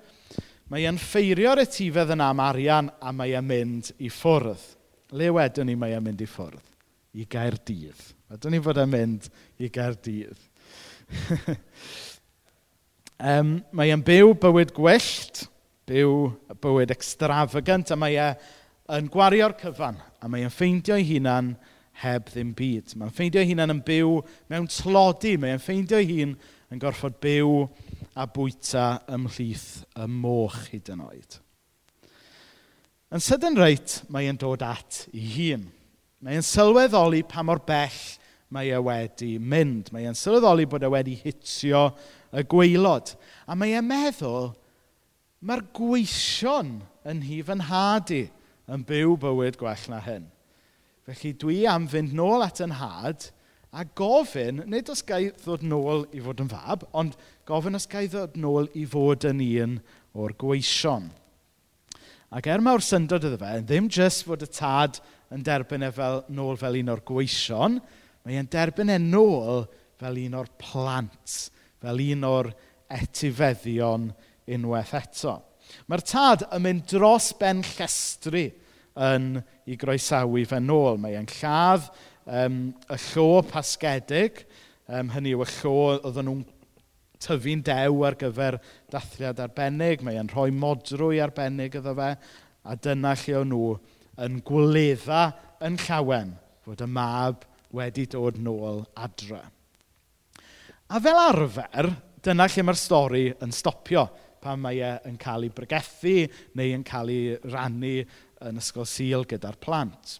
Mae 0.70 0.86
e'n 0.88 0.98
ffeirio'r 1.00 1.62
etifedd 1.62 2.14
yn 2.16 2.24
am 2.24 2.42
arian 2.42 2.90
a 3.00 3.12
mae 3.14 3.36
e'n 3.38 3.46
mynd 3.46 3.92
i 4.02 4.10
ffwrdd. 4.12 4.62
Le 5.16 5.30
wedyn 5.36 5.70
ni 5.70 5.76
mae 5.78 5.94
e'n 5.94 6.04
mynd 6.04 6.24
i 6.24 6.28
ffwrdd? 6.28 6.62
I 7.16 7.24
Gaerdydd. 7.30 8.15
A 8.30 8.38
dyn 8.40 8.56
ni 8.56 8.62
fod 8.62 8.80
yn 8.82 8.90
mynd 8.90 9.28
i 9.62 9.70
Gaerdydd. 9.72 10.40
um, 13.32 13.56
mae 13.70 13.92
e'n 13.94 14.02
byw 14.06 14.34
bywyd 14.42 14.74
gwyllt, 14.76 15.44
byw 15.86 16.16
bywyd 16.62 16.94
extravagant, 16.94 17.94
a 17.94 17.98
mae 18.00 18.18
e'n 18.18 19.10
gwario'r 19.12 19.54
cyfan, 19.60 20.00
a 20.18 20.30
mae 20.30 20.46
e'n 20.46 20.54
ffeindio'i 20.54 21.06
hunan 21.14 21.54
heb 22.02 22.28
ddim 22.32 22.52
byd. 22.56 22.94
Mae'n 22.98 23.14
ffeindio 23.14 23.42
ei 23.42 23.50
hunan 23.50 23.72
yn 23.76 23.82
byw 23.86 24.18
mewn 24.52 24.68
tlodi, 24.70 25.36
Mae'n 25.40 25.62
ffeindio 25.62 26.00
ei 26.02 26.08
hun 26.10 26.34
yn 26.72 26.82
gorfod 26.82 27.16
byw 27.22 27.62
a 28.18 28.26
bwyta 28.32 28.88
ymhlith 29.12 29.84
y 29.94 30.08
moch 30.10 30.58
hyd 30.72 30.90
yn 30.92 31.04
oed. 31.06 31.38
Yn 33.14 33.22
sydyn 33.22 33.56
reit, 33.58 34.00
mae'n 34.12 34.38
dod 34.40 34.64
at 34.66 35.04
ei 35.14 35.28
hun. 35.36 35.66
Mae'n 36.24 36.44
sylweddoli 36.44 37.20
pa 37.28 37.42
mor 37.44 37.60
bell 37.66 37.96
mae 38.54 38.70
e 38.72 38.78
wedi 38.80 39.34
mynd. 39.36 39.90
Mae'n 39.92 40.16
sylweddoli 40.16 40.64
bod 40.70 40.86
e 40.86 40.90
wedi 40.92 41.16
hitio 41.20 41.90
y 42.32 42.44
gweilod. 42.48 43.12
A 43.44 43.56
mae 43.58 43.74
e'n 43.76 43.84
meddwl, 43.84 44.54
mae'r 45.44 45.66
gweision 45.76 46.78
yn 47.06 47.20
hif 47.26 47.50
yn 47.52 47.66
had 47.68 48.12
i 48.14 48.22
yn 48.72 48.86
byw 48.86 49.18
bywyd 49.22 49.58
gwell 49.60 49.84
na 49.92 50.00
hyn. 50.06 50.30
Felly 51.06 51.34
dwi 51.38 51.58
am 51.70 51.84
fynd 51.90 52.16
nôl 52.16 52.42
at 52.42 52.62
yn 52.64 52.78
had 52.80 53.28
a 53.76 53.84
gofyn, 53.84 54.64
nid 54.70 54.88
os 54.90 55.04
gai 55.06 55.28
ddod 55.42 55.62
nôl 55.66 56.06
i 56.16 56.22
fod 56.24 56.40
yn 56.42 56.50
fab, 56.50 56.86
ond 56.96 57.14
gofyn 57.46 57.76
os 57.78 57.86
gai 57.90 58.06
ddod 58.08 58.38
nôl 58.40 58.70
i 58.74 58.86
fod 58.88 59.28
yn 59.28 59.44
un 59.44 59.76
o'r 60.16 60.32
gweision. 60.40 61.10
Ac 62.34 62.48
er 62.50 62.64
mawr 62.64 62.82
syndod 62.82 63.28
iddo 63.28 63.38
fe, 63.38 63.52
ddim 63.62 63.86
jyst 63.92 64.24
fod 64.26 64.42
y 64.42 64.48
tad 64.50 64.98
yn 65.34 65.42
derbyn 65.46 65.86
e 65.86 65.90
fel, 65.94 66.22
nôl 66.34 66.58
fel 66.60 66.78
un 66.80 66.92
o'r 66.94 67.02
gweision, 67.06 67.80
mae 68.26 68.38
e'n 68.38 68.50
derbyn 68.50 68.92
e 68.94 68.98
nôl 69.02 69.64
fel 70.00 70.20
un 70.22 70.38
o'r 70.38 70.52
plant, 70.60 71.36
fel 71.82 72.02
un 72.12 72.26
o'r 72.28 72.52
etifeddion 72.92 74.10
unwaith 74.54 74.94
eto. 75.00 75.36
Mae'r 75.90 76.04
tad 76.06 76.46
yn 76.54 76.62
mynd 76.62 76.86
dros 76.92 77.32
ben 77.40 77.62
llestri 77.74 78.46
yn 78.96 79.36
ei 79.66 79.76
groesawu 79.78 80.44
fe 80.48 80.60
nôl. 80.62 81.00
Mae 81.00 81.16
e'n 81.18 81.28
lladd 81.38 81.88
um, 82.26 82.60
y 82.72 82.98
llo 83.10 83.42
pasgedig, 83.46 84.44
um, 84.88 85.10
hynny 85.14 85.34
yw 85.34 85.44
y 85.44 85.50
llo 85.58 85.74
oedden 85.96 86.30
nhw'n 86.30 86.44
tyfu'n 87.26 87.64
dew 87.66 88.02
ar 88.06 88.16
gyfer 88.20 88.58
dathliad 88.92 89.40
arbennig, 89.42 90.04
mae 90.04 90.18
e'n 90.20 90.30
rhoi 90.32 90.50
modrwy 90.54 91.20
arbennig 91.24 91.78
iddo 91.78 91.94
fe, 91.96 92.12
a 92.66 92.76
dyna 92.82 93.14
lle 93.22 93.38
o'n 93.40 93.52
nhw 93.52 93.76
yn 94.22 94.40
gwledda 94.46 95.26
yn 95.66 95.78
llawen 95.86 96.34
fod 96.64 96.82
y 96.84 96.88
mab 96.90 97.44
wedi 97.76 98.06
dod 98.10 98.38
nôl 98.40 98.84
adre. 98.96 99.42
A 100.86 101.00
fel 101.02 101.18
arfer, 101.18 101.90
dyna 102.22 102.46
lle 102.50 102.64
mae'r 102.66 102.78
stori 102.78 103.26
yn 103.42 103.54
stopio 103.54 104.06
pan 104.42 104.60
mae 104.62 104.78
e 104.84 104.92
yn 105.08 105.18
cael 105.18 105.48
ei 105.48 105.54
bregethu 105.54 106.14
neu 106.58 106.74
yn 106.76 106.84
cael 106.86 107.10
ei 107.10 107.34
rannu 107.50 107.96
yn 108.46 108.60
ysgol 108.60 108.86
sil 108.86 109.26
gyda'r 109.28 109.58
plant. 109.62 110.18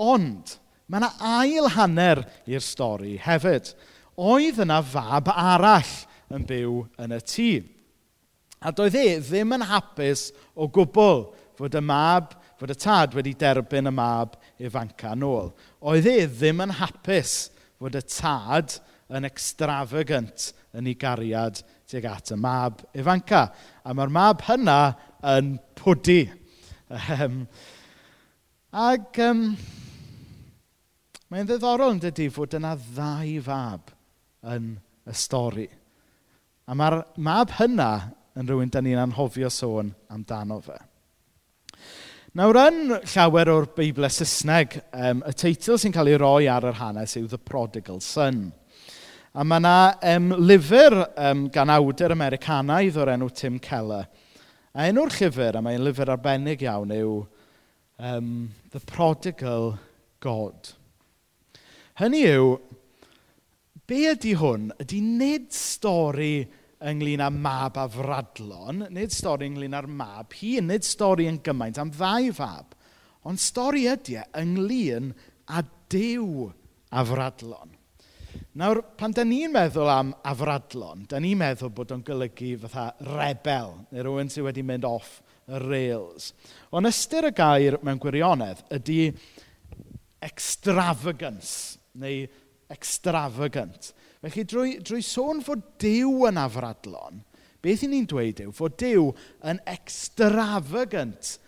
Ond, 0.00 0.56
mae 0.88 1.02
yna 1.02 1.10
ail 1.40 1.68
hanner 1.76 2.22
i'r 2.48 2.64
stori 2.64 3.18
hefyd. 3.20 3.74
Oedd 4.20 4.62
yna 4.64 4.80
fab 4.84 5.28
arall 5.32 5.92
yn 6.32 6.46
byw 6.48 6.80
yn 7.02 7.16
y 7.16 7.20
tŷ. 7.20 7.50
A 8.60 8.72
doedd 8.76 8.96
e 8.96 9.06
ddim 9.20 9.56
yn 9.56 9.68
hapus 9.68 10.28
o 10.54 10.68
gwbl 10.72 11.26
fod 11.58 11.76
y 11.76 11.84
mab 11.84 12.34
fod 12.60 12.74
y 12.74 12.76
tad 12.76 13.14
wedi 13.16 13.32
derbyn 13.40 13.88
y 13.88 13.92
mab 13.96 14.34
ifanca 14.60 15.14
nôl. 15.16 15.48
Oedd 15.80 16.08
e 16.10 16.26
ddim 16.28 16.60
yn 16.66 16.74
hapus 16.76 17.34
fod 17.80 17.96
y 17.96 18.02
tad 18.04 18.76
yn 19.16 19.24
extravagant 19.24 20.50
yn 20.76 20.90
ei 20.90 20.98
gariad 21.00 21.62
tuag 21.88 22.08
at 22.10 22.34
y 22.34 22.38
mab 22.38 22.84
ifanca. 22.92 23.46
A 23.80 23.96
mae'r 23.96 24.12
mab 24.12 24.44
hynna 24.44 24.78
yn 25.32 25.54
pwdi. 25.80 26.20
Um, 26.90 27.42
ac 28.76 29.18
um, 29.24 29.42
mae'n 31.32 31.48
ddiddorol 31.48 31.96
yn 31.96 32.04
dydy 32.04 32.28
fod 32.34 32.58
yna 32.58 32.76
ddau 32.76 33.34
fab 33.46 33.92
yn 34.52 34.74
y 35.08 35.16
stori. 35.16 35.68
A 36.68 36.76
mae'r 36.76 37.00
mab 37.24 37.56
hynna 37.56 37.90
yn 38.36 38.46
rhywun 38.46 38.70
da 38.70 38.84
ni'n 38.84 39.00
anhofio 39.06 39.48
sôn 39.50 39.94
amdano 40.12 40.60
fe. 40.62 40.76
Nawr, 42.38 42.54
yn 42.62 42.92
llawer 43.10 43.48
o'r 43.50 43.64
Beiblau 43.74 44.06
e 44.06 44.14
Saesneg, 44.14 44.76
um, 44.94 45.24
y 45.26 45.32
teitl 45.34 45.74
sy'n 45.82 45.90
cael 45.90 46.12
ei 46.12 46.18
roi 46.22 46.44
ar 46.46 46.62
yr 46.68 46.76
hanes 46.78 47.16
yw 47.18 47.24
The 47.26 47.40
Prodigal 47.42 47.98
Son. 48.06 48.52
A 49.34 49.42
mae 49.42 49.58
yna 49.58 49.72
um, 50.12 50.28
lyfr 50.38 50.94
um, 51.08 51.40
gan 51.50 51.72
awdur 51.74 52.14
Americanaidd 52.14 53.00
o'r 53.02 53.10
enw 53.16 53.32
Tim 53.34 53.56
Keller. 53.58 54.06
A 54.70 54.86
enw'r 54.86 55.10
llyfr, 55.16 55.58
a 55.58 55.64
mae'n 55.66 55.82
lyfr 55.82 56.14
arbennig 56.14 56.62
iawn, 56.62 56.94
yw 56.94 57.16
um, 57.98 58.30
The 58.70 58.84
Prodigal 58.86 59.72
God. 60.22 60.70
Hynny 61.98 62.22
yw, 62.30 62.52
be 63.90 64.04
ydy 64.12 64.36
hwn? 64.38 64.70
Ydy 64.78 65.02
nid 65.02 65.50
stori 65.50 66.44
ynglyn 66.80 67.22
â 67.24 67.28
mab 67.32 67.76
a 67.80 67.86
fradlon, 67.90 68.86
nid 68.94 69.12
stori 69.12 69.50
ynglyn 69.50 69.76
â'r 69.76 69.88
mab 69.90 70.32
hi, 70.38 70.56
nid 70.64 70.86
stori 70.86 71.28
yn 71.28 71.42
gymaint 71.44 71.80
am 71.80 71.92
ddau 71.92 72.30
fab, 72.36 72.76
ond 73.28 73.40
stori 73.42 73.84
ydy 73.90 74.16
e 74.20 74.24
ynglyn 74.40 75.12
â 75.50 75.64
dew 75.92 76.48
a 76.90 77.04
fradlon. 77.04 77.76
Nawr, 78.60 78.80
pan 78.98 79.12
da 79.14 79.22
ni'n 79.26 79.52
meddwl 79.54 79.90
am 79.90 80.10
afradlon, 80.26 81.04
da 81.10 81.20
ni'n 81.22 81.38
meddwl 81.38 81.70
bod 81.74 81.92
o'n 81.94 82.02
golygu 82.06 82.56
fatha 82.64 82.88
rebel, 83.06 83.76
neu 83.90 84.04
rhywun 84.06 84.30
sydd 84.32 84.46
wedi 84.48 84.64
mynd 84.66 84.86
off 84.88 85.20
y 85.50 85.60
rails. 85.62 86.32
Ond 86.74 86.90
ystyr 86.90 87.28
y 87.30 87.32
gair 87.36 87.78
mewn 87.86 88.00
gwirionedd 88.02 88.64
ydy 88.74 88.98
extravagance, 90.22 91.78
neu 91.98 92.26
extravagant. 92.70 93.92
Felly 94.20 94.44
drwy, 94.44 94.72
drwy 94.84 95.00
sôn 95.04 95.40
fod 95.44 95.62
Dyw 95.80 96.26
yn 96.28 96.40
afradlon, 96.40 97.22
beth 97.64 97.86
i 97.86 97.88
ni'n 97.88 98.08
dweud 98.08 98.42
yw 98.44 98.52
fod 98.56 98.76
Dyw 98.80 99.06
yn 99.48 99.62
extravagant 99.70 101.38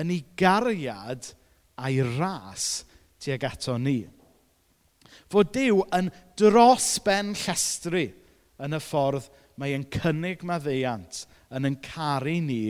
yn 0.00 0.14
ei 0.14 0.22
gariad 0.40 1.28
a'i 1.76 2.00
ras 2.16 2.86
tuag 3.20 3.44
ato 3.50 3.76
ni. 3.76 4.00
Fod 5.28 5.52
Dyw 5.52 5.84
yn 5.92 6.08
dros 6.40 6.94
ben 7.04 7.34
llestri 7.36 8.06
yn 8.62 8.78
y 8.78 8.80
ffordd 8.80 9.28
mae 9.60 9.76
e'n 9.76 9.84
cynnig 9.92 10.44
maddeiant 10.48 11.24
yn 11.52 11.68
yn 11.68 11.78
caru 11.84 12.38
ni 12.40 12.62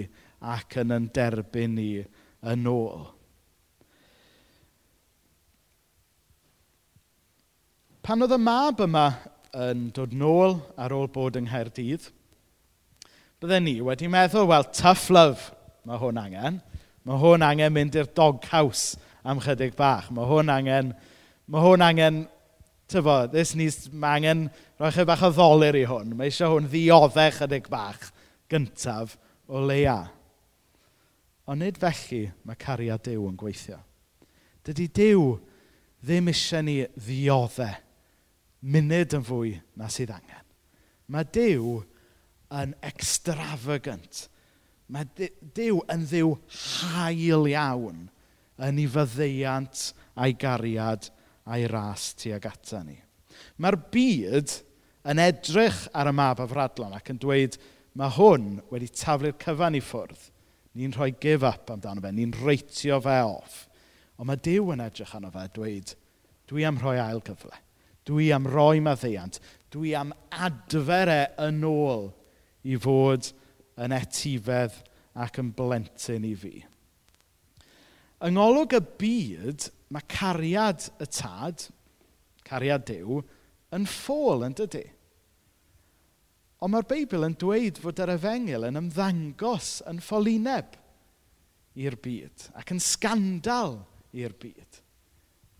ac 0.42 0.80
yn 0.82 0.94
yn 0.96 1.10
derbyn 1.14 1.76
ni 1.78 1.90
yn 2.50 2.66
ôl. 2.66 3.04
Pan 8.02 8.26
oedd 8.26 8.34
y 8.34 8.40
mab 8.42 8.82
yma 8.82 9.06
yn 9.52 9.90
dod 9.92 10.14
nôl 10.16 10.56
ar 10.80 10.94
ôl 10.96 11.10
bod 11.12 11.36
yng 11.36 11.46
Nghaerdydd, 11.50 12.06
bydden 13.42 13.66
ni 13.66 13.74
wedi 13.84 14.08
meddwl, 14.08 14.46
wel, 14.48 14.64
tough 14.72 15.10
love 15.12 15.52
mae 15.84 16.00
hwn 16.00 16.20
angen. 16.20 16.60
Mae 17.04 17.18
hwn 17.18 17.42
angen 17.44 17.74
mynd 17.74 17.96
i'r 17.98 18.08
doghouse 18.14 18.96
am 19.26 19.42
chydig 19.42 19.74
bach. 19.78 20.08
Mae 20.14 20.28
hwn 20.30 20.52
angen, 20.52 20.92
mae 21.50 21.64
hwn 21.64 21.84
angen, 21.84 22.22
tyfo, 22.92 23.26
this 23.32 23.56
needs, 23.58 23.90
mae 23.92 24.20
angen 24.20 24.46
rhoi 24.78 24.92
chi 24.94 25.06
bach 25.08 25.24
o 25.26 25.32
ddolir 25.34 25.82
i 25.82 25.84
hwn. 25.90 26.14
Mae 26.16 26.30
eisiau 26.30 26.54
hwn 26.54 26.70
ddioddau 26.70 27.36
chydig 27.40 27.68
bach 27.72 28.08
gyntaf 28.52 29.16
o 29.50 29.62
leia. 29.66 29.98
Ond 31.50 31.64
nid 31.64 31.80
felly 31.82 32.28
mae 32.46 32.58
cariad 32.58 33.02
Dyw 33.04 33.26
yn 33.26 33.38
gweithio. 33.40 33.82
Dydy 34.62 34.86
Dyw 34.94 35.24
ddim 36.06 36.30
eisiau 36.30 36.64
ni 36.64 36.84
ddioddau 36.94 37.74
munud 38.62 39.16
yn 39.16 39.26
fwy 39.26 39.56
na 39.78 39.88
sydd 39.92 40.12
angen. 40.14 40.46
Mae 41.10 41.26
Dyw 41.34 41.80
yn 42.62 42.74
extravagant. 42.86 44.26
Mae 44.92 45.08
Dyw 45.56 45.82
yn 45.92 46.06
ddiw 46.08 46.34
hael 46.92 47.48
iawn 47.50 48.04
yn 48.62 48.78
ei 48.78 48.88
fyddeiant 48.90 49.88
a'i 50.14 50.36
gariad 50.38 51.08
a'i 51.48 51.66
ras 51.70 52.12
tuag 52.18 52.46
ata 52.46 52.82
ni. 52.86 52.98
Mae'r 53.58 53.78
byd 53.92 54.54
yn 55.10 55.22
edrych 55.22 55.86
ar 55.96 56.10
y 56.10 56.14
mab 56.14 56.42
afradlon 56.44 56.94
ac 56.94 57.10
yn 57.10 57.20
dweud 57.22 57.58
mae 57.98 58.12
hwn 58.16 58.60
wedi 58.70 58.90
taflu'r 58.94 59.38
cyfan 59.42 59.76
i 59.76 59.82
ffwrdd. 59.82 60.28
Ni'n 60.78 60.94
rhoi 60.96 61.10
give 61.20 61.44
up 61.44 61.68
amdano 61.72 62.00
fe, 62.00 62.12
ni'n 62.14 62.32
reitio 62.38 63.00
fe 63.04 63.18
off. 63.26 63.66
Ond 64.16 64.30
mae 64.30 64.40
Dyw 64.40 64.70
yn 64.72 64.84
edrych 64.84 65.12
arno 65.16 65.32
fe 65.34 65.44
dweud, 65.52 65.92
dwi 66.48 66.64
am 66.68 66.78
rhoi 66.80 66.96
ail 67.02 67.20
gyfle. 67.24 67.52
Dwi 68.08 68.30
am 68.34 68.48
roi 68.50 68.80
maddeiant. 68.82 69.38
Dwi 69.72 69.94
am 69.96 70.12
adfer 70.30 71.10
e 71.12 71.22
yn 71.46 71.62
ôl 71.66 72.10
i 72.68 72.78
fod 72.80 73.30
yn 73.82 73.94
etifedd 73.96 74.80
ac 75.22 75.38
yn 75.42 75.52
blentyn 75.56 76.26
i 76.26 76.32
fi. 76.38 76.56
Yng 78.22 78.36
ngolwg 78.36 78.76
y 78.78 78.82
byd, 79.00 79.68
mae 79.92 80.04
cariad 80.10 80.86
y 81.02 81.08
tad, 81.10 81.66
cariad 82.46 82.84
Dyw, 82.86 83.22
yn 83.74 83.86
ffôl 83.88 84.44
yn 84.46 84.54
dydy. 84.58 84.84
Ond 86.62 86.70
mae'r 86.70 86.86
Beibl 86.86 87.26
yn 87.26 87.34
dweud 87.38 87.80
fod 87.82 87.98
yr 88.04 88.12
efengil 88.14 88.68
yn 88.68 88.78
ymddangos 88.78 89.80
yn 89.90 89.98
ffolineb 90.04 90.76
i'r 91.82 91.96
byd 92.04 92.46
ac 92.60 92.70
yn 92.74 92.82
sgandal 92.82 93.80
i'r 94.14 94.36
byd. 94.38 94.78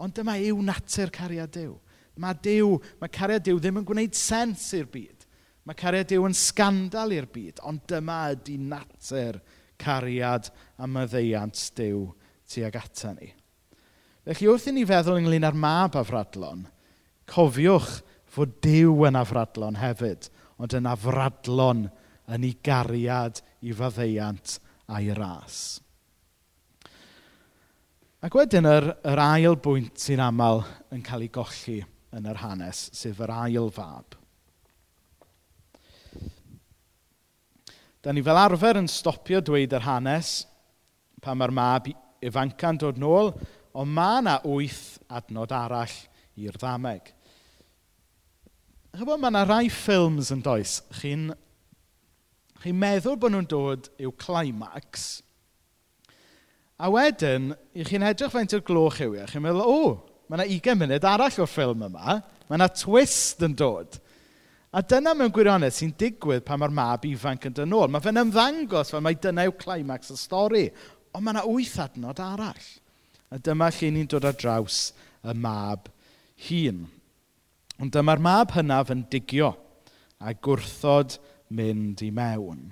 Ond 0.03 0.15
dyma 0.15 0.37
yw 0.39 0.63
natur 0.63 1.11
cariad 1.15 1.51
Dyw. 1.57 1.75
Mae 2.21 2.37
Dyw, 2.45 2.77
mae 3.01 3.13
cariad 3.13 3.45
Dyw 3.47 3.61
ddim 3.61 3.81
yn 3.81 3.87
gwneud 3.89 4.17
sens 4.17 4.67
i'r 4.77 4.89
byd. 4.93 5.25
Mae 5.65 5.79
cariad 5.79 6.11
Dyw 6.11 6.27
yn 6.29 6.37
sgandal 6.37 7.15
i'r 7.17 7.29
byd, 7.33 7.63
ond 7.69 7.85
dyma 7.89 8.19
ydy 8.35 8.59
natur 8.61 9.39
cariad 9.81 10.51
a 10.77 10.89
myddeiant 10.91 11.63
Dyw 11.79 12.05
tuag 12.53 12.77
ata 12.83 13.15
ni. 13.17 13.31
Felly 14.29 14.51
wrth 14.53 14.69
i 14.71 14.75
ni 14.77 14.85
feddwl 14.87 15.19
ynglyn 15.23 15.47
â'r 15.49 15.57
mab 15.59 15.97
afradlon, 15.99 16.67
cofiwch 17.31 18.03
fod 18.33 18.59
Dyw 18.65 19.07
yn 19.09 19.19
afradlon 19.19 19.81
hefyd, 19.81 20.29
ond 20.61 20.77
yn 20.79 20.91
afradlon 20.91 21.87
yn 22.33 22.45
ei 22.47 22.53
gariad 22.65 23.41
i 23.65 23.73
faddeiant 23.77 24.59
a'i 24.93 25.11
ras. 25.17 25.81
Ac 28.23 28.37
wedyn 28.39 28.69
yr, 28.71 28.93
yr 29.09 29.19
ail 29.19 29.57
bwynt 29.59 29.99
sy'n 29.99 30.23
aml 30.23 30.63
yn 30.95 31.03
cael 31.03 31.25
ei 31.25 31.33
golli 31.35 31.81
yn 32.17 32.29
yr 32.29 32.43
hanes, 32.43 32.89
sef 32.95 33.21
yr 33.25 33.33
ail 33.35 33.71
fab. 33.73 34.17
Da 38.03 38.13
ni 38.13 38.23
fel 38.27 38.41
arfer 38.41 38.81
yn 38.81 38.91
stopio 38.91 39.41
dweud 39.45 39.75
yr 39.77 39.87
hanes 39.87 40.43
pan 41.23 41.39
mae'r 41.39 41.55
mab 41.55 41.87
ifanca'n 42.23 42.81
dod 42.83 42.99
nôl, 42.99 43.31
ond 43.79 43.95
mae 43.95 44.21
yna 44.21 44.39
wyth 44.45 44.99
adnod 45.07 45.55
arall 45.55 45.95
i'r 46.43 46.59
ddameg. 46.59 47.13
Chybod, 48.93 49.23
mae 49.23 49.31
yna 49.31 49.45
rai 49.47 49.71
ffilms 49.73 50.33
yn 50.35 50.43
does. 50.45 50.81
Chi'n 50.99 51.31
chi 52.63 52.75
meddwl 52.75 53.17
bod 53.23 53.33
nhw'n 53.35 53.49
dod 53.51 53.89
i'w 54.03 54.13
climax, 54.19 55.23
a 56.83 56.91
wedyn, 56.91 57.53
i 57.79 57.87
chi'n 57.87 58.05
edrych 58.07 58.35
faint 58.35 58.55
o'r 58.59 58.65
gloch 58.67 58.99
yw, 59.03 59.17
a 59.23 59.27
chi'n 59.31 59.43
meddwl, 59.47 59.63
o, 59.63 60.12
Mae 60.29 60.39
yna 60.39 60.49
20 60.49 60.79
munud 60.81 61.07
arall 61.09 61.43
o'r 61.45 61.51
ffilm 61.51 61.87
yma. 61.89 62.19
Mae 62.49 62.59
yna 62.59 62.69
twist 62.77 63.43
yn 63.45 63.57
dod. 63.59 63.99
A 64.73 64.81
dyna 64.89 65.13
mewn 65.13 65.33
gwirionedd 65.35 65.75
sy'n 65.77 65.93
digwydd 66.01 66.47
pan 66.47 66.63
mae'r 66.63 66.73
mab 66.73 67.03
ifanc 67.05 67.45
yn 67.49 67.57
dyn 67.59 67.75
ôl. 67.77 67.91
Mae 67.93 68.05
fe'n 68.05 68.23
ymddangos 68.23 68.93
fel 68.95 69.03
mae 69.05 69.19
dyna 69.21 69.45
yw 69.49 69.57
climax 69.61 70.15
y 70.15 70.17
stori. 70.17 70.65
Ond 71.13 71.27
mae 71.27 71.35
yna 71.35 71.45
wyth 71.49 71.77
adnod 71.85 72.23
arall. 72.25 72.69
A 73.33 73.41
dyma 73.41 73.69
lle 73.73 73.91
ni'n 73.93 74.09
dod 74.09 74.29
ar 74.29 74.39
draws 74.39 74.79
y 75.29 75.35
mab 75.37 75.91
hun. 76.49 76.87
Ond 77.83 77.93
dyma'r 77.93 78.23
mab 78.23 78.55
hynaf 78.57 78.93
yn 78.95 79.05
digio 79.13 79.53
a 80.23 80.33
gwrthod 80.33 81.19
mynd 81.53 82.01
i 82.07 82.13
mewn. 82.15 82.71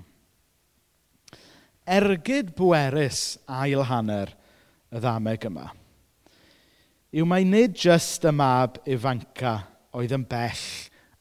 Ergyd 1.91 2.55
bwerus 2.57 3.35
ail 3.51 3.85
hanner 3.91 4.37
y 4.95 5.01
ddameg 5.03 5.49
yma 5.51 5.67
yw 7.11 7.27
mai 7.27 7.43
nid 7.43 7.75
jyst 7.75 8.23
y 8.29 8.31
mab 8.31 8.77
Ifanca 8.87 9.57
oedd 9.99 10.13
yn 10.15 10.25
bell 10.31 10.67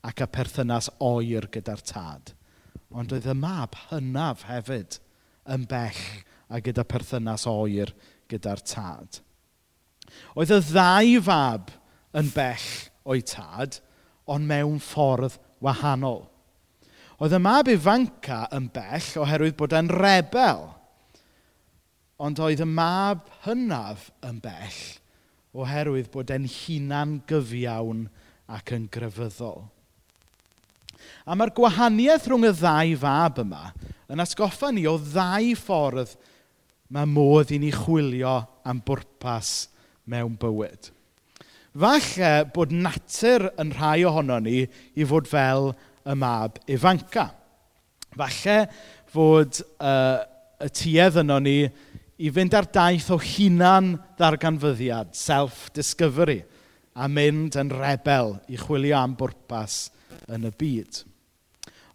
ac 0.05 0.21
y 0.21 0.27
perthynas 0.29 0.91
oer 1.01 1.47
gyda'r 1.49 1.81
tad, 1.81 2.33
ond 2.93 3.15
oedd 3.15 3.25
y 3.25 3.35
mab 3.37 3.73
hynaf 3.89 4.45
hefyd 4.49 4.99
yn 5.49 5.65
bell 5.69 6.03
a 6.49 6.61
gyda 6.61 6.85
perthynas 6.85 7.47
oer 7.49 7.95
gyda'r 8.29 8.61
tad. 8.69 9.19
Oedd 10.37 10.53
y 10.53 10.61
ddau 10.69 11.17
fab 11.25 11.73
yn 12.21 12.29
bell 12.37 12.69
o'i 13.09 13.25
tad, 13.25 13.81
ond 14.29 14.45
mewn 14.45 14.77
ffordd 14.83 15.39
wahanol. 15.65 16.27
Oedd 17.17 17.33
y 17.33 17.41
mab 17.41 17.69
ifanca 17.73 18.43
yn 18.55 18.69
bell 18.73 19.09
oherwydd 19.25 19.57
bod 19.57 19.73
e'n 19.73 19.89
rebel, 19.89 20.67
ond 22.21 22.45
oedd 22.45 22.61
y 22.61 22.69
mab 22.69 23.25
hynaf 23.47 24.11
yn 24.29 24.37
bell 24.43 24.81
oherwydd 25.57 26.09
bod 26.13 26.31
e'n 26.33 26.47
hunan 26.49 27.19
gyfiawn 27.29 28.07
ac 28.49 28.73
yn 28.75 28.87
grefyddol. 28.91 29.63
A 31.25 31.35
mae'r 31.37 31.53
gwahaniaeth 31.55 32.27
rhwng 32.29 32.47
y 32.49 32.53
ddau 32.57 32.95
fab 33.01 33.41
yma 33.43 33.63
yn 34.11 34.21
atgoffa 34.23 34.71
ni 34.73 34.85
o 34.89 34.97
ddau 35.01 35.53
ffordd 35.57 36.15
mae 36.93 37.09
modd 37.09 37.53
i 37.53 37.59
ni 37.61 37.69
chwilio 37.73 38.39
am 38.67 38.81
bwrpas 38.85 39.69
mewn 40.09 40.37
bywyd. 40.41 40.89
Falle 41.79 42.31
bod 42.53 42.73
natur 42.73 43.45
yn 43.61 43.73
rhai 43.77 44.01
ohono 44.09 44.39
ni 44.41 44.63
i 44.65 45.05
fod 45.07 45.29
fel 45.29 45.69
y 46.01 46.15
mab 46.17 46.57
ifanca. 46.67 47.29
Falle 48.17 48.57
fod 49.13 49.61
uh, 49.77 50.25
y 50.59 50.71
tuedd 50.75 51.21
yno 51.21 51.37
ni 51.45 51.59
i 52.19 52.31
fynd 52.35 52.55
ar 52.57 52.67
daith 52.67 53.07
o 53.15 53.17
hunan 53.23 53.93
ddarganfyddiad, 54.19 55.13
self-discovery, 55.15 56.41
a 56.99 57.07
mynd 57.07 57.55
yn 57.59 57.71
rebel 57.71 58.35
i 58.51 58.59
chwilio 58.59 58.97
am 58.99 59.15
bwrpas 59.19 59.85
yn 60.27 60.49
y 60.49 60.51
byd. 60.59 61.03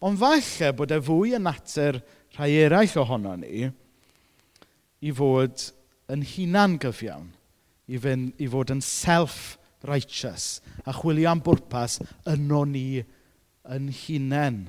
Ond 0.05 0.21
falle 0.21 0.71
bod 0.77 0.95
e 0.95 1.01
fwy 1.05 1.35
yn 1.37 1.45
natur 1.45 2.01
rhai 2.37 2.51
eraill 2.65 2.97
ohono 3.03 3.35
ni 3.41 3.67
i 5.05 5.13
fod 5.13 5.69
yn 6.13 6.25
hunan 6.35 6.79
gyfiawn, 6.81 7.29
i, 7.89 8.01
fynd, 8.01 8.33
i 8.41 8.49
fod 8.49 8.73
yn 8.73 8.81
self-righteous, 8.85 10.49
a 10.89 10.93
chwilio 10.97 11.29
am 11.33 11.45
bwrpas 11.45 11.99
yno 12.33 12.65
ni 12.69 13.05
yn 13.77 13.93
hunain 14.05 14.61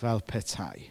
fel 0.00 0.24
petai. 0.24 0.90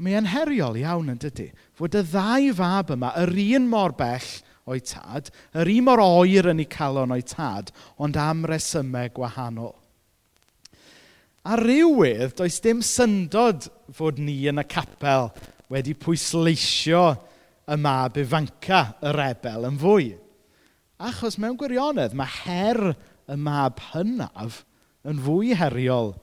A 0.00 0.02
mae 0.02 0.14
e'n 0.16 0.30
heriol 0.32 0.78
iawn 0.80 1.10
yn 1.12 1.18
dydy. 1.20 1.50
Fod 1.76 1.92
y 1.92 2.00
ddau 2.08 2.46
fab 2.56 2.88
yma, 2.94 3.10
yr 3.20 3.34
un 3.58 3.66
mor 3.68 3.92
bell 3.98 4.28
o'i 4.64 4.80
tad, 4.80 5.26
yr 5.52 5.68
un 5.68 5.84
mor 5.84 6.00
oer 6.00 6.46
yn 6.54 6.62
ei 6.62 6.68
calon 6.72 7.12
o'i 7.12 7.20
tad, 7.28 7.68
ond 8.00 8.16
am 8.16 8.46
resymau 8.48 9.10
gwahanol. 9.12 9.74
A 11.44 11.58
rywydd, 11.60 12.32
does 12.38 12.56
dim 12.64 12.80
syndod 12.80 13.66
fod 13.92 14.16
ni 14.24 14.38
yn 14.48 14.62
y 14.62 14.64
capel 14.72 15.28
wedi 15.68 15.92
pwysleisio 15.92 17.02
y 17.68 17.76
mab 17.76 18.16
ifanca 18.22 18.80
y 19.04 19.12
rebel 19.12 19.66
yn 19.68 19.76
fwy. 19.82 20.06
Achos 20.96 21.36
mewn 21.36 21.58
gwirionedd, 21.60 22.16
mae 22.16 22.38
her 22.46 22.94
y 23.28 23.36
mab 23.36 23.84
hynaf 23.90 24.62
yn 25.04 25.20
fwy 25.28 25.52
heriol 25.60 26.14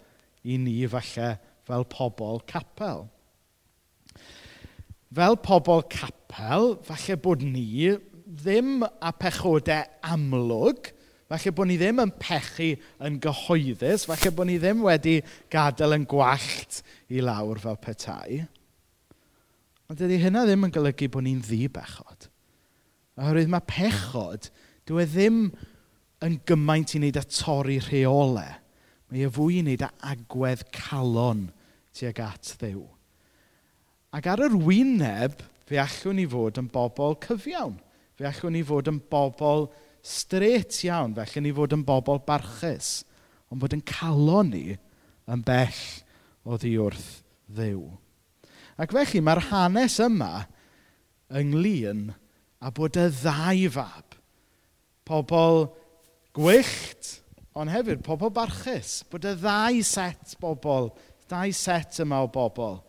i 0.42 0.58
ni 0.66 0.80
falle 0.90 1.30
fel 1.70 1.86
pobl 1.94 2.42
capel 2.50 3.06
fel 5.16 5.38
pobl 5.44 5.84
capel, 5.92 6.76
falle 6.86 7.18
bod 7.24 7.44
ni 7.46 7.94
ddim 8.28 8.84
a 8.84 9.14
pechodau 9.16 9.86
amlwg, 10.04 10.92
falle 11.32 11.54
bod 11.56 11.70
ni 11.70 11.78
ddim 11.80 12.02
yn 12.04 12.14
pechu 12.20 12.74
yn 13.04 13.20
gyhoeddus, 13.24 14.08
falle 14.10 14.34
bod 14.36 14.50
ni 14.50 14.58
ddim 14.62 14.84
wedi 14.86 15.20
gadael 15.54 15.98
yn 15.98 16.08
gwallt 16.10 16.82
i 17.12 17.24
lawr 17.24 17.62
fel 17.64 17.80
petai. 17.84 18.44
Ond 19.88 20.00
dydy 20.02 20.20
hynna 20.20 20.44
ddim 20.48 20.68
yn 20.68 20.76
golygu 20.76 21.08
bod 21.12 21.24
ni'n 21.24 21.44
ddi 21.46 21.66
bechod. 21.72 22.28
Oherwydd 23.18 23.52
mae 23.52 23.64
pechod, 23.68 24.50
dyw 24.88 25.02
e 25.02 25.08
ddim 25.10 25.42
yn 26.26 26.40
gymaint 26.48 26.96
i 26.96 27.00
wneud 27.00 27.20
â 27.20 27.24
torri 27.32 27.78
rheolau. 27.86 28.58
Mae 29.08 29.24
e 29.24 29.32
fwy 29.32 29.62
i 29.62 29.64
wneud 29.64 29.86
â 29.88 29.90
agwedd 30.12 30.66
calon 30.76 31.48
tuag 31.96 32.20
at 32.26 32.52
ddew. 32.60 32.84
Ac 34.16 34.28
ar 34.32 34.42
yr 34.46 34.56
wyneb, 34.64 35.42
fe 35.68 35.80
allwn 35.82 36.22
ni 36.22 36.26
fod 36.32 36.60
yn 36.62 36.70
bobl 36.72 37.18
cyfiawn. 37.24 37.76
Fe 38.18 38.28
allwn 38.30 38.56
ni 38.56 38.64
fod 38.66 38.88
yn 38.90 39.02
bobl 39.12 39.68
stret 40.06 40.80
iawn. 40.88 41.16
Fe 41.16 41.26
allwn 41.26 41.48
ni 41.50 41.54
fod 41.56 41.76
yn 41.76 41.84
bobl 41.88 42.22
barchus. 42.28 43.02
Ond 43.52 43.62
bod 43.62 43.76
yn 43.76 43.84
calon 43.88 44.54
ni 44.54 44.78
yn 45.28 45.44
bell 45.48 45.82
o 46.48 46.60
ddiwrth 46.60 47.10
ddew. 47.52 47.84
Ac 48.80 48.96
felly 48.96 49.24
mae'r 49.26 49.44
hanes 49.50 50.00
yma 50.04 50.32
ynglyn 51.36 52.08
a 52.64 52.72
bod 52.72 53.00
y 53.00 53.10
ddau 53.12 53.68
fab. 53.76 54.16
Pobl 55.08 55.66
gwyllt, 56.38 57.14
ond 57.58 57.72
hefyd 57.74 58.04
pobl 58.08 58.32
barchus. 58.32 59.02
Bod 59.12 59.28
y 59.28 59.36
ddau 59.36 59.84
set 59.84 60.38
bobl, 60.40 60.94
ddau 61.28 61.52
set 61.56 62.00
yma 62.04 62.24
o 62.24 62.32
bobl 62.32 62.80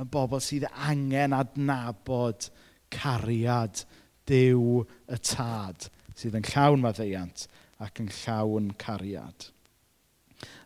yn 0.00 0.08
bobl 0.10 0.40
sydd 0.40 0.66
angen 0.88 1.34
adnabod 1.36 2.48
cariad 2.92 3.84
dew 4.28 4.84
y 5.10 5.18
Tad, 5.20 5.88
sydd 6.16 6.38
yn 6.38 6.46
llawn 6.52 6.84
maddeiant 6.84 7.46
ac 7.80 8.00
yn 8.02 8.10
llawn 8.22 8.70
cariad. 8.80 9.50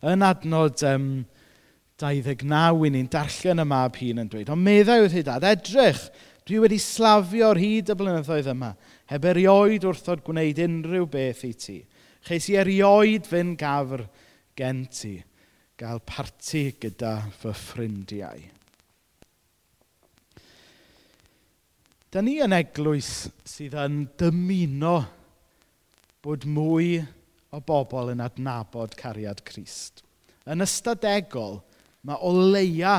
Yn 0.07 0.23
adnod 0.23 0.83
um, 0.87 1.09
29, 2.03 2.91
ni'n 2.95 3.11
darllen 3.11 3.63
y 3.63 3.67
mab 3.71 3.99
hun 3.99 4.23
yn 4.23 4.31
dweud, 4.31 4.51
ond 4.53 4.67
meddai 4.67 5.01
wrth 5.03 5.19
ei 5.19 5.27
dad, 5.27 5.47
edrych, 5.47 6.09
dwi 6.45 6.61
wedi 6.65 6.79
slafio 6.83 7.53
ar 7.53 7.61
hyd 7.61 7.93
y 7.93 7.99
blynyddoedd 7.99 8.51
yma, 8.53 8.73
heb 9.11 9.29
erioed 9.31 9.87
wrthod 9.89 10.25
gwneud 10.27 10.61
unrhyw 10.65 11.07
beth 11.11 11.45
i 11.49 11.53
ti. 11.59 11.79
Cheis 12.25 12.51
i 12.53 12.59
erioed 12.61 13.29
fy'n 13.29 13.55
gafr 13.61 14.05
gen 14.59 14.85
ti, 14.93 15.17
gael 15.81 16.03
parti 16.07 16.67
gyda 16.81 17.17
fy 17.41 17.55
ffrindiau. 17.57 18.45
Da 22.15 22.21
ni 22.23 22.37
yn 22.39 22.55
eglwys 22.55 23.09
sydd 23.43 23.73
yn 23.75 24.05
dymuno 24.15 25.01
bod 26.23 26.45
mwy 26.47 27.01
o 27.51 27.59
bobl 27.59 28.13
yn 28.13 28.21
adnabod 28.23 28.93
cariad 28.95 29.41
Crist. 29.43 30.05
Yn 30.47 30.63
ystadegol, 30.63 31.57
mae 32.07 32.21
o 32.23 32.31
leia 32.55 32.93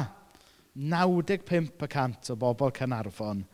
95% 0.75 2.34
o 2.34 2.36
bobl 2.41 2.73
Canarfon 2.75 3.45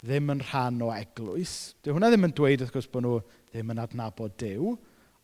ddim 0.00 0.32
yn 0.32 0.40
rhan 0.46 0.80
o 0.86 0.88
eglwys. 0.94 1.74
Dyw 1.84 1.98
hwnna 1.98 2.08
ddim 2.08 2.24
yn 2.30 2.32
dweud, 2.38 2.64
wrth 2.64 2.72
gwrs, 2.72 2.88
bod 2.88 3.04
nhw 3.04 3.18
ddim 3.50 3.74
yn 3.74 3.82
adnabod 3.82 4.38
Dyw, 4.40 4.70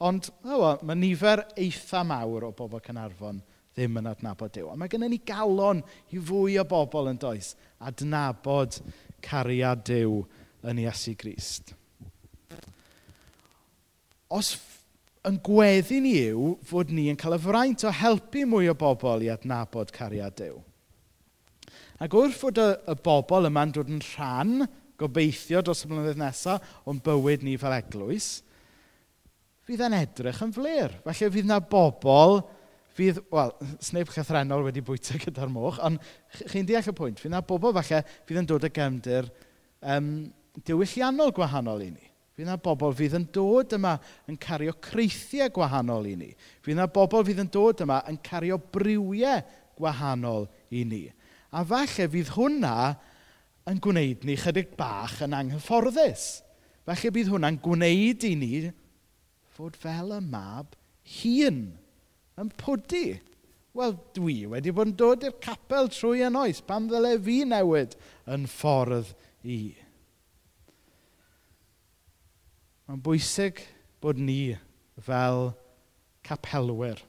ond 0.04 0.28
o, 0.52 0.74
mae 0.84 0.98
nifer 1.00 1.46
eitha 1.54 2.02
mawr 2.10 2.50
o 2.50 2.52
bobl 2.58 2.84
Canarfon 2.84 3.40
ddim 3.72 3.96
yn 4.02 4.12
adnabod 4.12 4.52
Dyw. 4.52 4.68
A 4.68 4.76
mae 4.76 4.92
gennym 4.92 5.14
ni 5.16 5.22
galon 5.32 5.80
i 6.12 6.20
fwy 6.20 6.58
o 6.60 6.66
bobl 6.68 7.08
yn 7.14 7.22
does 7.24 7.54
adnabod 7.80 8.76
cariad 9.24 9.84
Dyw 9.88 10.20
yn 10.68 10.82
Iesu 10.82 11.14
Grist. 11.18 11.72
Os 14.32 14.54
yn 15.28 15.38
gweddi 15.44 16.00
ni 16.02 16.16
yw 16.32 16.56
fod 16.66 16.90
ni 16.90 17.06
yn 17.12 17.18
cael 17.20 17.36
y 17.36 17.40
fraint 17.42 17.84
o 17.86 17.92
helpu 17.94 18.44
mwy 18.48 18.70
o 18.72 18.76
bobl 18.78 19.22
i 19.26 19.30
adnabod 19.32 19.92
cariad 19.94 20.34
Dyw. 20.38 20.56
Ac 22.02 22.14
wrth 22.18 22.38
fod 22.40 22.58
y, 22.58 22.70
y 22.90 22.96
bobl 23.04 23.46
yma'n 23.46 23.74
dod 23.74 23.90
yn 23.92 24.02
rhan, 24.12 24.64
gobeithio 24.98 25.62
dros 25.62 25.84
y 25.84 25.90
blynyddoedd 25.90 26.18
nesaf, 26.18 26.72
o'n 26.88 26.98
bywyd 27.04 27.44
ni 27.46 27.54
fel 27.60 27.76
eglwys, 27.76 28.40
fydd 29.66 29.84
e'n 29.86 29.94
edrych 30.00 30.42
yn 30.42 30.54
flir. 30.54 30.96
Felly 31.04 31.30
fydd 31.36 31.46
yna 31.46 31.60
bobl 31.62 32.40
fydd, 32.96 33.22
wel, 33.32 33.52
sneb 33.82 34.10
chythrenol 34.12 34.66
wedi 34.66 34.82
bwyta 34.84 35.18
gyda'r 35.20 35.50
moch, 35.52 35.80
ond 35.84 36.00
chi'n 36.50 36.68
deall 36.68 36.90
y 36.92 36.94
pwynt, 36.96 37.20
fydd 37.22 37.34
na 37.34 37.42
bobl 37.46 37.74
falle 37.78 38.02
fydd 38.28 38.42
yn 38.42 38.48
dod 38.48 38.66
y 38.68 38.72
gefndir 38.74 39.28
um, 39.80 40.08
diwylliannol 40.66 41.32
gwahanol 41.36 41.84
i 41.86 41.90
ni. 41.94 42.08
Fydd 42.32 42.48
na 42.48 42.56
bobl 42.60 42.94
fydd 42.96 43.18
yn 43.18 43.26
dod 43.32 43.74
yma 43.76 43.96
yn 44.30 44.38
cario 44.40 44.72
creithiau 44.80 45.50
gwahanol 45.52 46.06
i 46.08 46.14
ni. 46.16 46.30
Fydd 46.64 46.78
na 46.78 46.88
bobl 46.88 47.24
fydd 47.28 47.42
yn 47.44 47.50
dod 47.52 47.82
yma 47.84 48.00
yn 48.08 48.16
cario 48.24 48.56
briwiau 48.72 49.42
gwahanol 49.76 50.46
i 50.72 50.84
ni. 50.88 51.02
A 51.52 51.64
falle 51.68 52.08
fydd 52.12 52.32
hwnna 52.36 52.76
yn 53.68 53.80
gwneud 53.84 54.24
ni 54.26 54.36
chydig 54.40 54.72
bach 54.78 55.20
yn 55.24 55.36
anghyfforddus. 55.36 56.40
Falle 56.88 57.12
bydd 57.14 57.30
hwnna'n 57.34 57.60
gwneud 57.62 58.24
i 58.26 58.32
ni 58.38 58.54
fod 59.52 59.76
fel 59.78 60.16
y 60.16 60.20
mab 60.24 60.72
hun 61.20 61.60
yn 62.40 62.50
pwdi. 62.60 63.06
Wel, 63.76 63.94
dwi 64.16 64.42
wedi 64.52 64.72
bod 64.74 64.90
yn 64.90 64.96
dod 65.00 65.24
i'r 65.24 65.38
capel 65.40 65.88
trwy 65.92 66.24
yn 66.26 66.36
oes. 66.36 66.60
Pam 66.64 66.90
ddyle 66.90 67.14
fi 67.24 67.38
newid 67.48 67.96
yn 68.32 68.44
ffordd 68.50 69.14
i? 69.48 69.60
Mae'n 72.88 73.00
bwysig 73.04 73.62
bod 74.04 74.20
ni 74.20 74.58
fel 75.00 75.54
capelwyr 76.26 77.00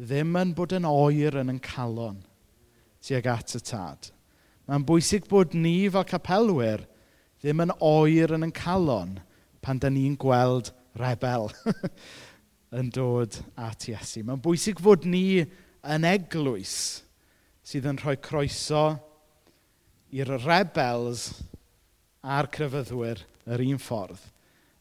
ddim 0.00 0.36
yn 0.40 0.54
bod 0.56 0.72
yn 0.74 0.88
oer 0.88 1.36
yn 1.42 1.52
yn 1.52 1.60
calon 1.62 2.22
tuag 3.04 3.28
at 3.30 3.54
y 3.54 3.60
tad. 3.64 4.10
Mae'n 4.66 4.86
bwysig 4.88 5.28
bod 5.30 5.54
ni 5.54 5.74
fel 5.92 6.06
capelwyr 6.08 6.86
ddim 7.40 7.62
yn 7.66 7.74
oer 7.78 8.34
yn 8.36 8.48
yn 8.48 8.54
calon 8.56 9.18
pan 9.64 9.78
da 9.80 9.92
ni'n 9.92 10.16
gweld 10.20 10.72
rebel 10.98 11.50
yn 12.76 12.90
dod 12.94 13.36
at 13.58 13.88
Iesu. 13.90 14.22
Mae'n 14.24 14.42
bwysig 14.42 14.80
fod 14.82 15.06
ni 15.08 15.42
yn 15.42 16.06
eglwys 16.06 16.74
sydd 17.66 17.88
yn 17.90 17.98
rhoi 18.00 18.16
croeso 18.22 18.84
i'r 20.14 20.30
rebels 20.44 21.28
a'r 22.22 22.50
crefyddwyr 22.52 23.22
yr 23.50 23.64
un 23.66 23.80
ffordd. 23.80 24.20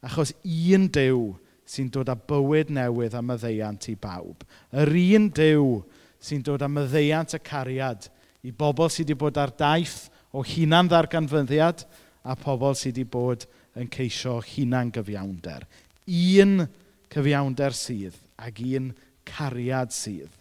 Achos 0.05 0.33
un 0.43 0.87
dew 0.93 1.33
sy'n 1.69 1.89
dod 1.93 2.09
â 2.09 2.15
bywyd 2.29 2.71
newydd 2.73 3.17
am 3.17 3.29
myddeiant 3.29 3.89
i 3.91 3.95
bawb. 3.99 4.45
Yr 4.73 4.89
un 4.89 5.29
dew 5.35 5.81
sy'n 6.23 6.43
dod 6.45 6.63
â 6.65 6.69
myddeiant 6.71 7.35
y 7.37 7.41
cariad 7.45 8.09
i 8.45 8.53
bobl 8.55 8.89
sydd 8.89 9.09
wedi 9.09 9.19
bod 9.19 9.37
ar 9.41 9.53
daith 9.57 10.07
o 10.31 10.43
hunan 10.45 10.89
ddarganfyddiad 10.89 11.85
a 12.23 12.35
pobl 12.39 12.75
sydd 12.77 12.97
wedi 12.97 13.05
bod 13.09 13.45
yn 13.79 13.89
ceisio 13.91 14.39
hunan 14.43 14.91
gyfiawnder. 14.93 15.65
Un 16.09 16.65
cyfiawnder 17.09 17.75
sydd 17.75 18.17
ac 18.39 18.61
un 18.77 18.91
cariad 19.27 19.93
sydd, 19.93 20.31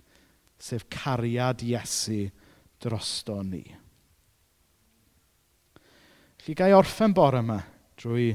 sef 0.58 0.86
cariad 0.92 1.62
Iesu 1.64 2.26
drosto 2.80 3.40
ni. 3.42 3.64
Felly 6.38 6.54
gai 6.56 6.70
orffen 6.72 7.14
bore 7.16 7.42
yma 7.42 7.58
drwy 7.98 8.30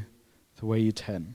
ddweud 0.59 1.05
hyn. 1.07 1.31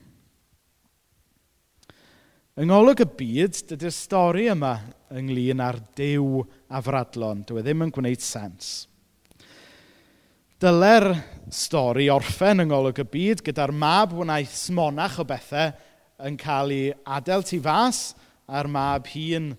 Yng 2.59 2.67
ngolwg 2.67 3.01
y 3.05 3.07
byd, 3.19 3.57
dydy'r 3.69 3.93
stori 3.95 4.49
yma 4.51 4.73
ynglyn 5.15 5.61
â'r 5.63 5.77
dew 5.95 6.41
a 6.67 6.81
fradlon. 6.83 7.45
Dyw 7.47 7.61
e 7.61 7.63
ddim 7.63 7.85
yn 7.85 7.93
gwneud 7.95 8.23
sens. 8.23 8.81
Dyle'r 10.59 11.13
stori 11.55 12.09
orffen 12.11 12.65
yng 12.65 12.73
ngolwg 12.73 12.99
y 12.99 13.07
byd 13.13 13.45
gyda'r 13.47 13.71
mab 13.71 14.11
wnaeth 14.17 14.57
smonach 14.59 15.21
o 15.23 15.25
bethau 15.29 15.71
yn 16.25 16.37
cael 16.39 16.73
ei 16.75 16.87
adael 17.17 17.45
tu 17.47 17.59
fas 17.63 18.13
a'r 18.49 18.69
mab 18.71 19.07
hun 19.13 19.53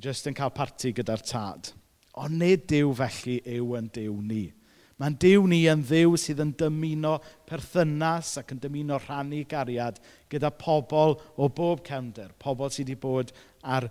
jyst 0.00 0.30
yn 0.30 0.36
cael 0.36 0.52
parti 0.54 0.94
gyda'r 0.96 1.22
tad. 1.26 1.72
Ond 2.20 2.40
nid 2.40 2.66
Dyw 2.70 2.94
felly 2.98 3.38
yw 3.58 3.76
yn 3.78 3.90
Dyw 3.94 4.16
ni. 4.26 4.46
Mae'n 5.00 5.16
Dyw 5.22 5.46
ni 5.48 5.62
yn 5.70 5.80
ddiw 5.86 6.16
sydd 6.20 6.42
yn 6.44 6.50
dymuno 6.60 7.14
perthynas 7.48 8.34
ac 8.40 8.50
yn 8.52 8.60
dymuno 8.60 8.98
rhannu 9.00 9.44
gariad 9.48 10.00
gyda 10.28 10.50
pobl 10.52 11.16
o 11.40 11.48
bob 11.48 11.80
cefnder, 11.86 12.34
pobl 12.36 12.68
sydd 12.68 12.90
wedi 12.90 13.00
bod 13.00 13.32
ar 13.62 13.88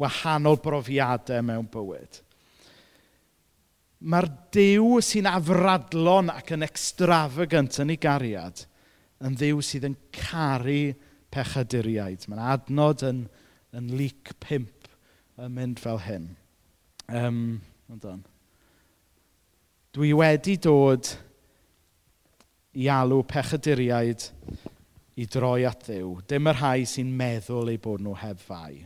wahanol 0.00 0.58
brofiadau 0.62 1.44
mewn 1.46 1.68
bywyd. 1.70 2.18
Mae'r 4.00 4.26
Dyw 4.56 4.98
sy'n 5.04 5.28
afradlon 5.30 6.32
ac 6.32 6.54
yn 6.56 6.66
extravagant 6.66 7.78
yn 7.84 7.94
ei 7.94 8.00
gariad 8.00 8.64
yn 9.22 9.36
ddiw 9.36 9.60
sydd 9.62 9.86
yn 9.90 9.96
caru 10.16 10.94
pechaduriaid. 11.34 12.26
Mae'n 12.28 12.44
adnod 12.56 13.04
yn, 13.06 13.24
yn 13.76 13.90
leak 13.96 14.34
pimp 14.42 14.90
yn 15.40 15.56
mynd 15.56 15.82
fel 15.82 16.02
hyn. 16.04 16.30
Um. 17.08 17.60
Dwi 19.90 20.12
wedi 20.14 20.54
dod 20.62 21.08
i 22.78 22.86
alw 22.92 23.24
pechaduriaid 23.26 24.28
i 25.20 25.26
droi 25.26 25.64
at 25.68 25.88
ddiw. 25.88 26.14
Dim 26.30 26.48
yr 26.50 26.60
rhai 26.60 26.86
sy'n 26.88 27.10
meddwl 27.18 27.72
eu 27.72 27.82
bod 27.82 28.04
nhw 28.04 28.14
heb 28.22 28.40
fai. 28.44 28.84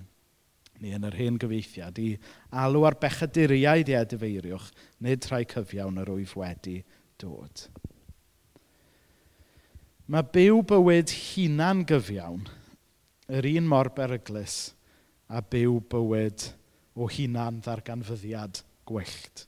Ni 0.80 0.94
yn 0.96 1.06
yr 1.06 1.16
hen 1.18 1.36
gyfeithiad, 1.40 2.00
i 2.00 2.16
alw 2.64 2.88
ar 2.88 2.96
bechaduriaid 3.00 3.92
i 3.92 3.98
edifeiriwch, 4.00 4.70
nid 5.04 5.28
rhai 5.30 5.44
cyfiawn 5.48 6.00
yr 6.02 6.10
wyf 6.16 6.34
wedi 6.40 6.80
dod. 7.20 7.66
Mae 10.04 10.20
byw 10.20 10.58
bywyd 10.68 11.08
hunan 11.16 11.78
gyfiawn 11.88 12.42
yr 13.32 13.46
un 13.54 13.68
mor 13.70 13.88
beryglus 13.96 14.74
a 15.32 15.40
byw 15.40 15.78
bywyd 15.94 16.44
o 16.92 17.08
hunan 17.08 17.62
ddarganfyddiad 17.64 18.60
gwyllt. 18.84 19.46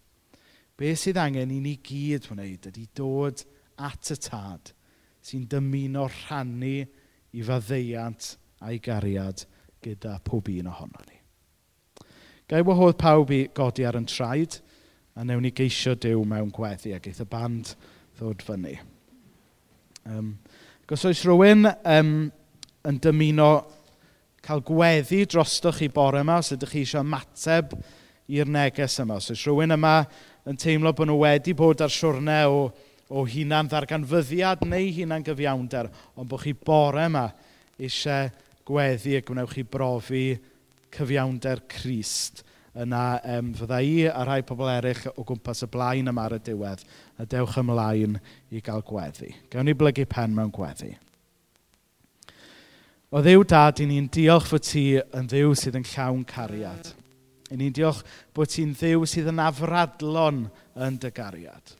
Be 0.80 0.94
sydd 0.96 1.20
angen 1.20 1.52
i 1.52 1.60
ni 1.60 1.74
gyd 1.84 2.30
wneud 2.32 2.70
ydy 2.72 2.86
dod 2.96 3.44
at 3.76 4.14
y 4.14 4.18
tad 4.30 4.72
sy'n 5.20 5.44
dymuno 5.52 6.08
rhannu 6.08 6.74
i 7.36 7.44
faddeiant 7.44 8.32
a'i 8.64 8.80
gariad 8.80 9.44
gyda 9.84 10.16
pob 10.24 10.48
un 10.56 10.72
ohono 10.72 11.04
ni. 11.04 11.20
Gai 12.48 12.64
wahodd 12.64 12.96
pawb 12.96 13.36
i 13.36 13.44
godi 13.52 13.84
ar 13.84 14.00
yn 14.00 14.08
traed 14.08 14.62
a 15.12 15.24
newn 15.24 15.44
ni 15.44 15.52
geisio 15.52 15.98
dew 16.00 16.24
mewn 16.24 16.48
gweddi 16.48 16.96
ac 16.96 17.12
eith 17.12 17.26
y 17.28 17.28
band 17.28 17.76
ddod 18.16 18.40
fyny. 18.48 18.78
Um, 20.06 20.36
Gos 20.86 21.02
oes 21.08 21.18
rhywun 21.26 21.66
um, 21.66 22.10
yn 22.86 22.98
dymuno 23.02 23.50
cael 24.46 24.60
gweddi 24.62 25.24
drostoch 25.26 25.80
chi 25.80 25.88
bore 25.90 26.20
yma, 26.22 26.36
os 26.38 26.52
ydych 26.54 26.70
chi 26.70 26.82
eisiau 26.84 27.02
mateb 27.02 27.72
i'r 28.30 28.46
neges 28.46 29.00
yma. 29.02 29.16
Os 29.18 29.32
oes 29.34 29.42
rhywun 29.42 29.74
yma 29.74 29.96
yn 30.46 30.60
teimlo 30.62 30.92
bod 30.94 31.10
nhw 31.10 31.18
wedi 31.24 31.56
bod 31.58 31.82
ar 31.82 31.90
siwrne 31.90 32.38
o, 32.46 32.60
o 33.10 33.24
hunan 33.26 33.66
ddarganfyddiad 33.72 34.62
neu 34.70 34.92
hunan 35.00 35.26
gyfiawnder, 35.26 35.90
ond 36.14 36.30
bod 36.30 36.44
chi 36.44 36.54
bore 36.54 37.08
yma 37.10 37.26
eisiau 37.82 38.30
gweddi 38.66 39.18
a 39.18 39.24
gwnewch 39.26 39.58
chi 39.58 39.66
brofi 39.66 40.26
cyfiawnder 40.94 41.64
Christ 41.66 42.44
yna 42.82 43.02
um, 43.36 43.54
fydda 43.56 43.80
i 43.80 43.94
a 44.10 44.24
rhai 44.26 44.42
pobl 44.46 44.68
eraill 44.68 45.08
o 45.14 45.24
gwmpas 45.24 45.64
y 45.64 45.70
blaen 45.72 46.12
yma 46.12 46.26
ar 46.26 46.36
y 46.36 46.42
diwedd 46.44 46.84
a 47.16 47.24
dewch 47.24 47.56
ymlaen 47.62 48.18
i 48.52 48.62
gael 48.64 48.84
gweddi. 48.86 49.32
Gawn 49.52 49.68
ni 49.68 49.74
blygu 49.78 50.04
pen 50.10 50.36
mewn 50.36 50.52
gweddi. 50.54 50.92
O 53.14 53.22
ddiw 53.22 53.44
dad, 53.48 53.80
i 53.80 53.86
ni'n 53.88 54.10
diolch 54.12 54.50
fod 54.50 54.64
ti 54.66 54.84
yn 54.98 55.28
ddiw 55.30 55.54
sydd 55.56 55.78
yn 55.78 55.88
llawn 55.88 56.24
cariad. 56.28 56.92
I 57.48 57.56
ni'n 57.56 57.74
diolch 57.74 58.02
bod 58.34 58.50
ti'n 58.50 58.74
ddiw 58.76 59.06
sydd 59.08 59.30
yn 59.30 59.40
afradlon 59.40 60.44
yn 60.82 61.00
dy 61.00 61.12
gariad. 61.14 61.76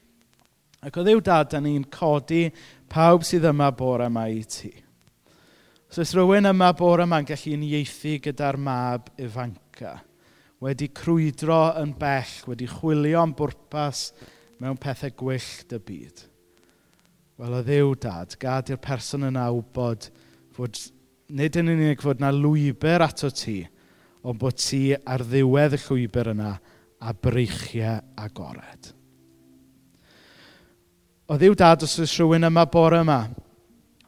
Ac 0.87 0.97
o 0.97 1.05
ddiw 1.05 1.21
dad, 1.27 1.51
da 1.51 1.61
ni'n 1.61 1.89
codi 1.93 2.47
pawb 2.89 3.27
sydd 3.27 3.49
yma 3.51 3.73
bore 3.75 4.07
yma 4.07 4.29
i 4.31 4.45
ti. 4.47 4.71
Os 5.91 5.99
oes 6.03 6.15
rhywun 6.15 6.49
yma 6.51 6.71
bore 6.79 7.05
yma'n 7.07 7.27
gallu 7.27 7.57
unieithu 7.59 8.17
gyda'r 8.23 8.59
mab 8.63 9.11
Ifanca, 9.23 9.97
wedi 10.65 10.89
crwydro 10.97 11.61
yn 11.83 11.93
bell, 11.99 12.33
wedi 12.49 12.69
chwilio 12.71 13.21
am 13.23 13.35
bwrpas 13.37 14.11
mewn 14.63 14.79
pethau 14.81 15.13
gwyllt 15.21 15.75
y 15.77 15.81
byd. 15.89 16.23
Wel, 17.37 17.57
o 17.59 17.63
ddew 17.65 17.93
dad, 18.01 18.37
gad 18.41 18.73
i'r 18.73 18.81
person 18.81 19.27
yna 19.29 19.51
wybod 19.53 20.09
fod 20.57 20.79
nid 21.37 21.59
yn 21.61 21.73
unig 21.75 22.01
fod 22.01 22.23
na 22.23 22.31
lwybr 22.33 23.05
ato 23.05 23.29
ti, 23.35 23.59
ond 24.25 24.41
bod 24.41 24.57
ti 24.63 24.95
ar 24.97 25.25
ddiwedd 25.27 25.77
y 25.77 25.83
llwybr 25.83 26.33
yna 26.33 26.55
a 27.05 27.13
breichiau 27.13 28.01
agored. 28.25 28.93
O 31.29 31.37
ddiw 31.37 31.57
dad, 31.59 31.85
os 31.85 31.99
oes 32.01 32.15
rhywun 32.17 32.49
yma 32.49 32.65
bore 32.73 33.03
yma 33.05 33.21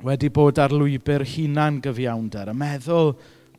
wedi 0.06 0.30
bod 0.32 0.60
ar 0.62 0.72
lwybr 0.72 1.26
hunan 1.26 1.82
gyfiawnder, 1.84 2.48
a 2.48 2.56
meddwl 2.56 3.12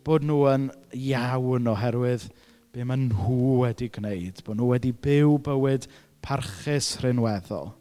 bod 0.08 0.26
nhw 0.26 0.46
yn 0.50 0.70
iawn 0.96 1.68
oherwydd 1.70 2.30
be 2.74 2.86
maen 2.86 3.08
nhw 3.10 3.64
wedi 3.64 3.90
gwneud, 3.94 4.44
bod 4.46 4.60
nhw 4.60 4.70
wedi 4.74 4.92
byw 4.94 5.38
bywyd 5.46 5.88
parchus 6.26 6.98
rhinweddol. 7.02 7.72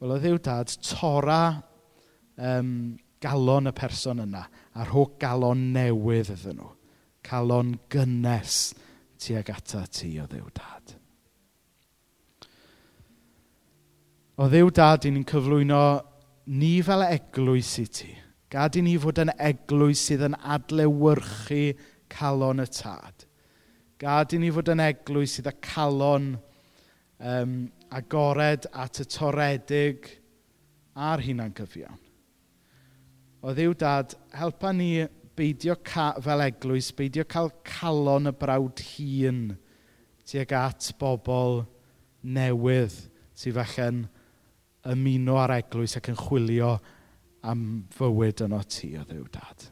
Wel, 0.00 0.14
oedd 0.16 0.28
yw 0.28 0.40
dad 0.44 0.74
tora 0.84 1.42
um, 2.36 2.98
galon 3.22 3.70
y 3.70 3.74
person 3.76 4.20
yna, 4.26 4.44
a'r 4.76 4.92
holl 4.92 5.12
galon 5.22 5.70
newydd 5.76 6.32
iddyn 6.34 6.60
nhw. 6.60 6.72
Calon 7.24 7.76
gynnes 7.92 8.74
tuag 9.22 9.52
ata 9.54 9.86
ti 9.86 10.16
o 10.20 10.26
ddiw 10.28 10.48
dad. 10.58 10.96
O 14.42 14.50
ddiw 14.50 14.72
dad, 14.74 15.06
ni'n 15.06 15.28
cyflwyno 15.28 15.82
ni 16.52 16.74
fel 16.84 17.06
eglwys 17.06 17.76
i 17.80 17.88
ti. 17.88 18.12
Gad 18.52 18.76
i 18.76 18.82
ni 18.84 18.98
fod 19.00 19.22
yn 19.22 19.32
eglwys 19.40 20.02
sydd 20.10 20.26
yn 20.28 20.36
adlewyrchu 20.36 21.70
calon 22.12 22.60
y 22.60 22.68
tad 22.68 23.30
Gad 24.02 24.32
i 24.34 24.38
ni 24.42 24.48
fod 24.50 24.66
yn 24.72 24.82
eglwys 24.82 25.36
sydd 25.36 25.46
â 25.46 25.52
calon 25.62 26.32
um, 27.22 27.52
agored 27.94 28.64
at 28.74 28.98
y 28.98 29.04
toredig 29.06 30.08
a'r 30.98 31.22
hunan 31.22 31.52
cyfiawn. 31.54 32.00
O 33.46 33.54
ddiw 33.54 33.76
dad, 33.78 34.16
helpa 34.34 34.72
ni 34.74 35.04
beidio 35.38 35.76
ca, 35.86 36.08
fel 36.18 36.42
eglwys, 36.48 36.90
beidio 36.98 37.22
cael 37.30 37.52
calon 37.66 38.26
y 38.26 38.32
brawd 38.40 38.82
hun 38.88 39.38
tuag 40.26 40.54
at 40.58 40.90
bobl 40.98 41.62
newydd 42.22 42.96
sydd 43.38 43.54
falle'n 43.60 44.02
ymuno 44.96 45.38
ar 45.44 45.54
eglwys 45.60 45.94
ac 46.00 46.10
yn 46.10 46.18
chwilio 46.18 46.72
am 47.46 47.62
fywyd 47.94 48.42
yno 48.48 48.64
ti 48.66 48.96
o 48.98 49.06
ddiw 49.06 49.30
dad. 49.30 49.71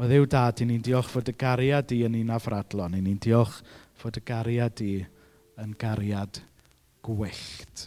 O 0.00 0.06
ddiw 0.08 0.24
dad, 0.32 0.62
i 0.62 0.64
ni'n 0.64 0.80
diolch 0.80 1.10
fod 1.12 1.26
y 1.28 1.34
gariad 1.36 1.84
di 1.90 1.98
yn 2.06 2.14
un 2.16 2.30
afradlon. 2.32 2.94
I 2.96 3.02
ni'n 3.04 3.18
diolch 3.20 3.58
fod 4.00 4.16
y 4.16 4.22
gariad 4.24 4.72
di 4.78 4.94
yn 5.60 5.74
gariad 5.76 6.38
gwyllt. 7.04 7.82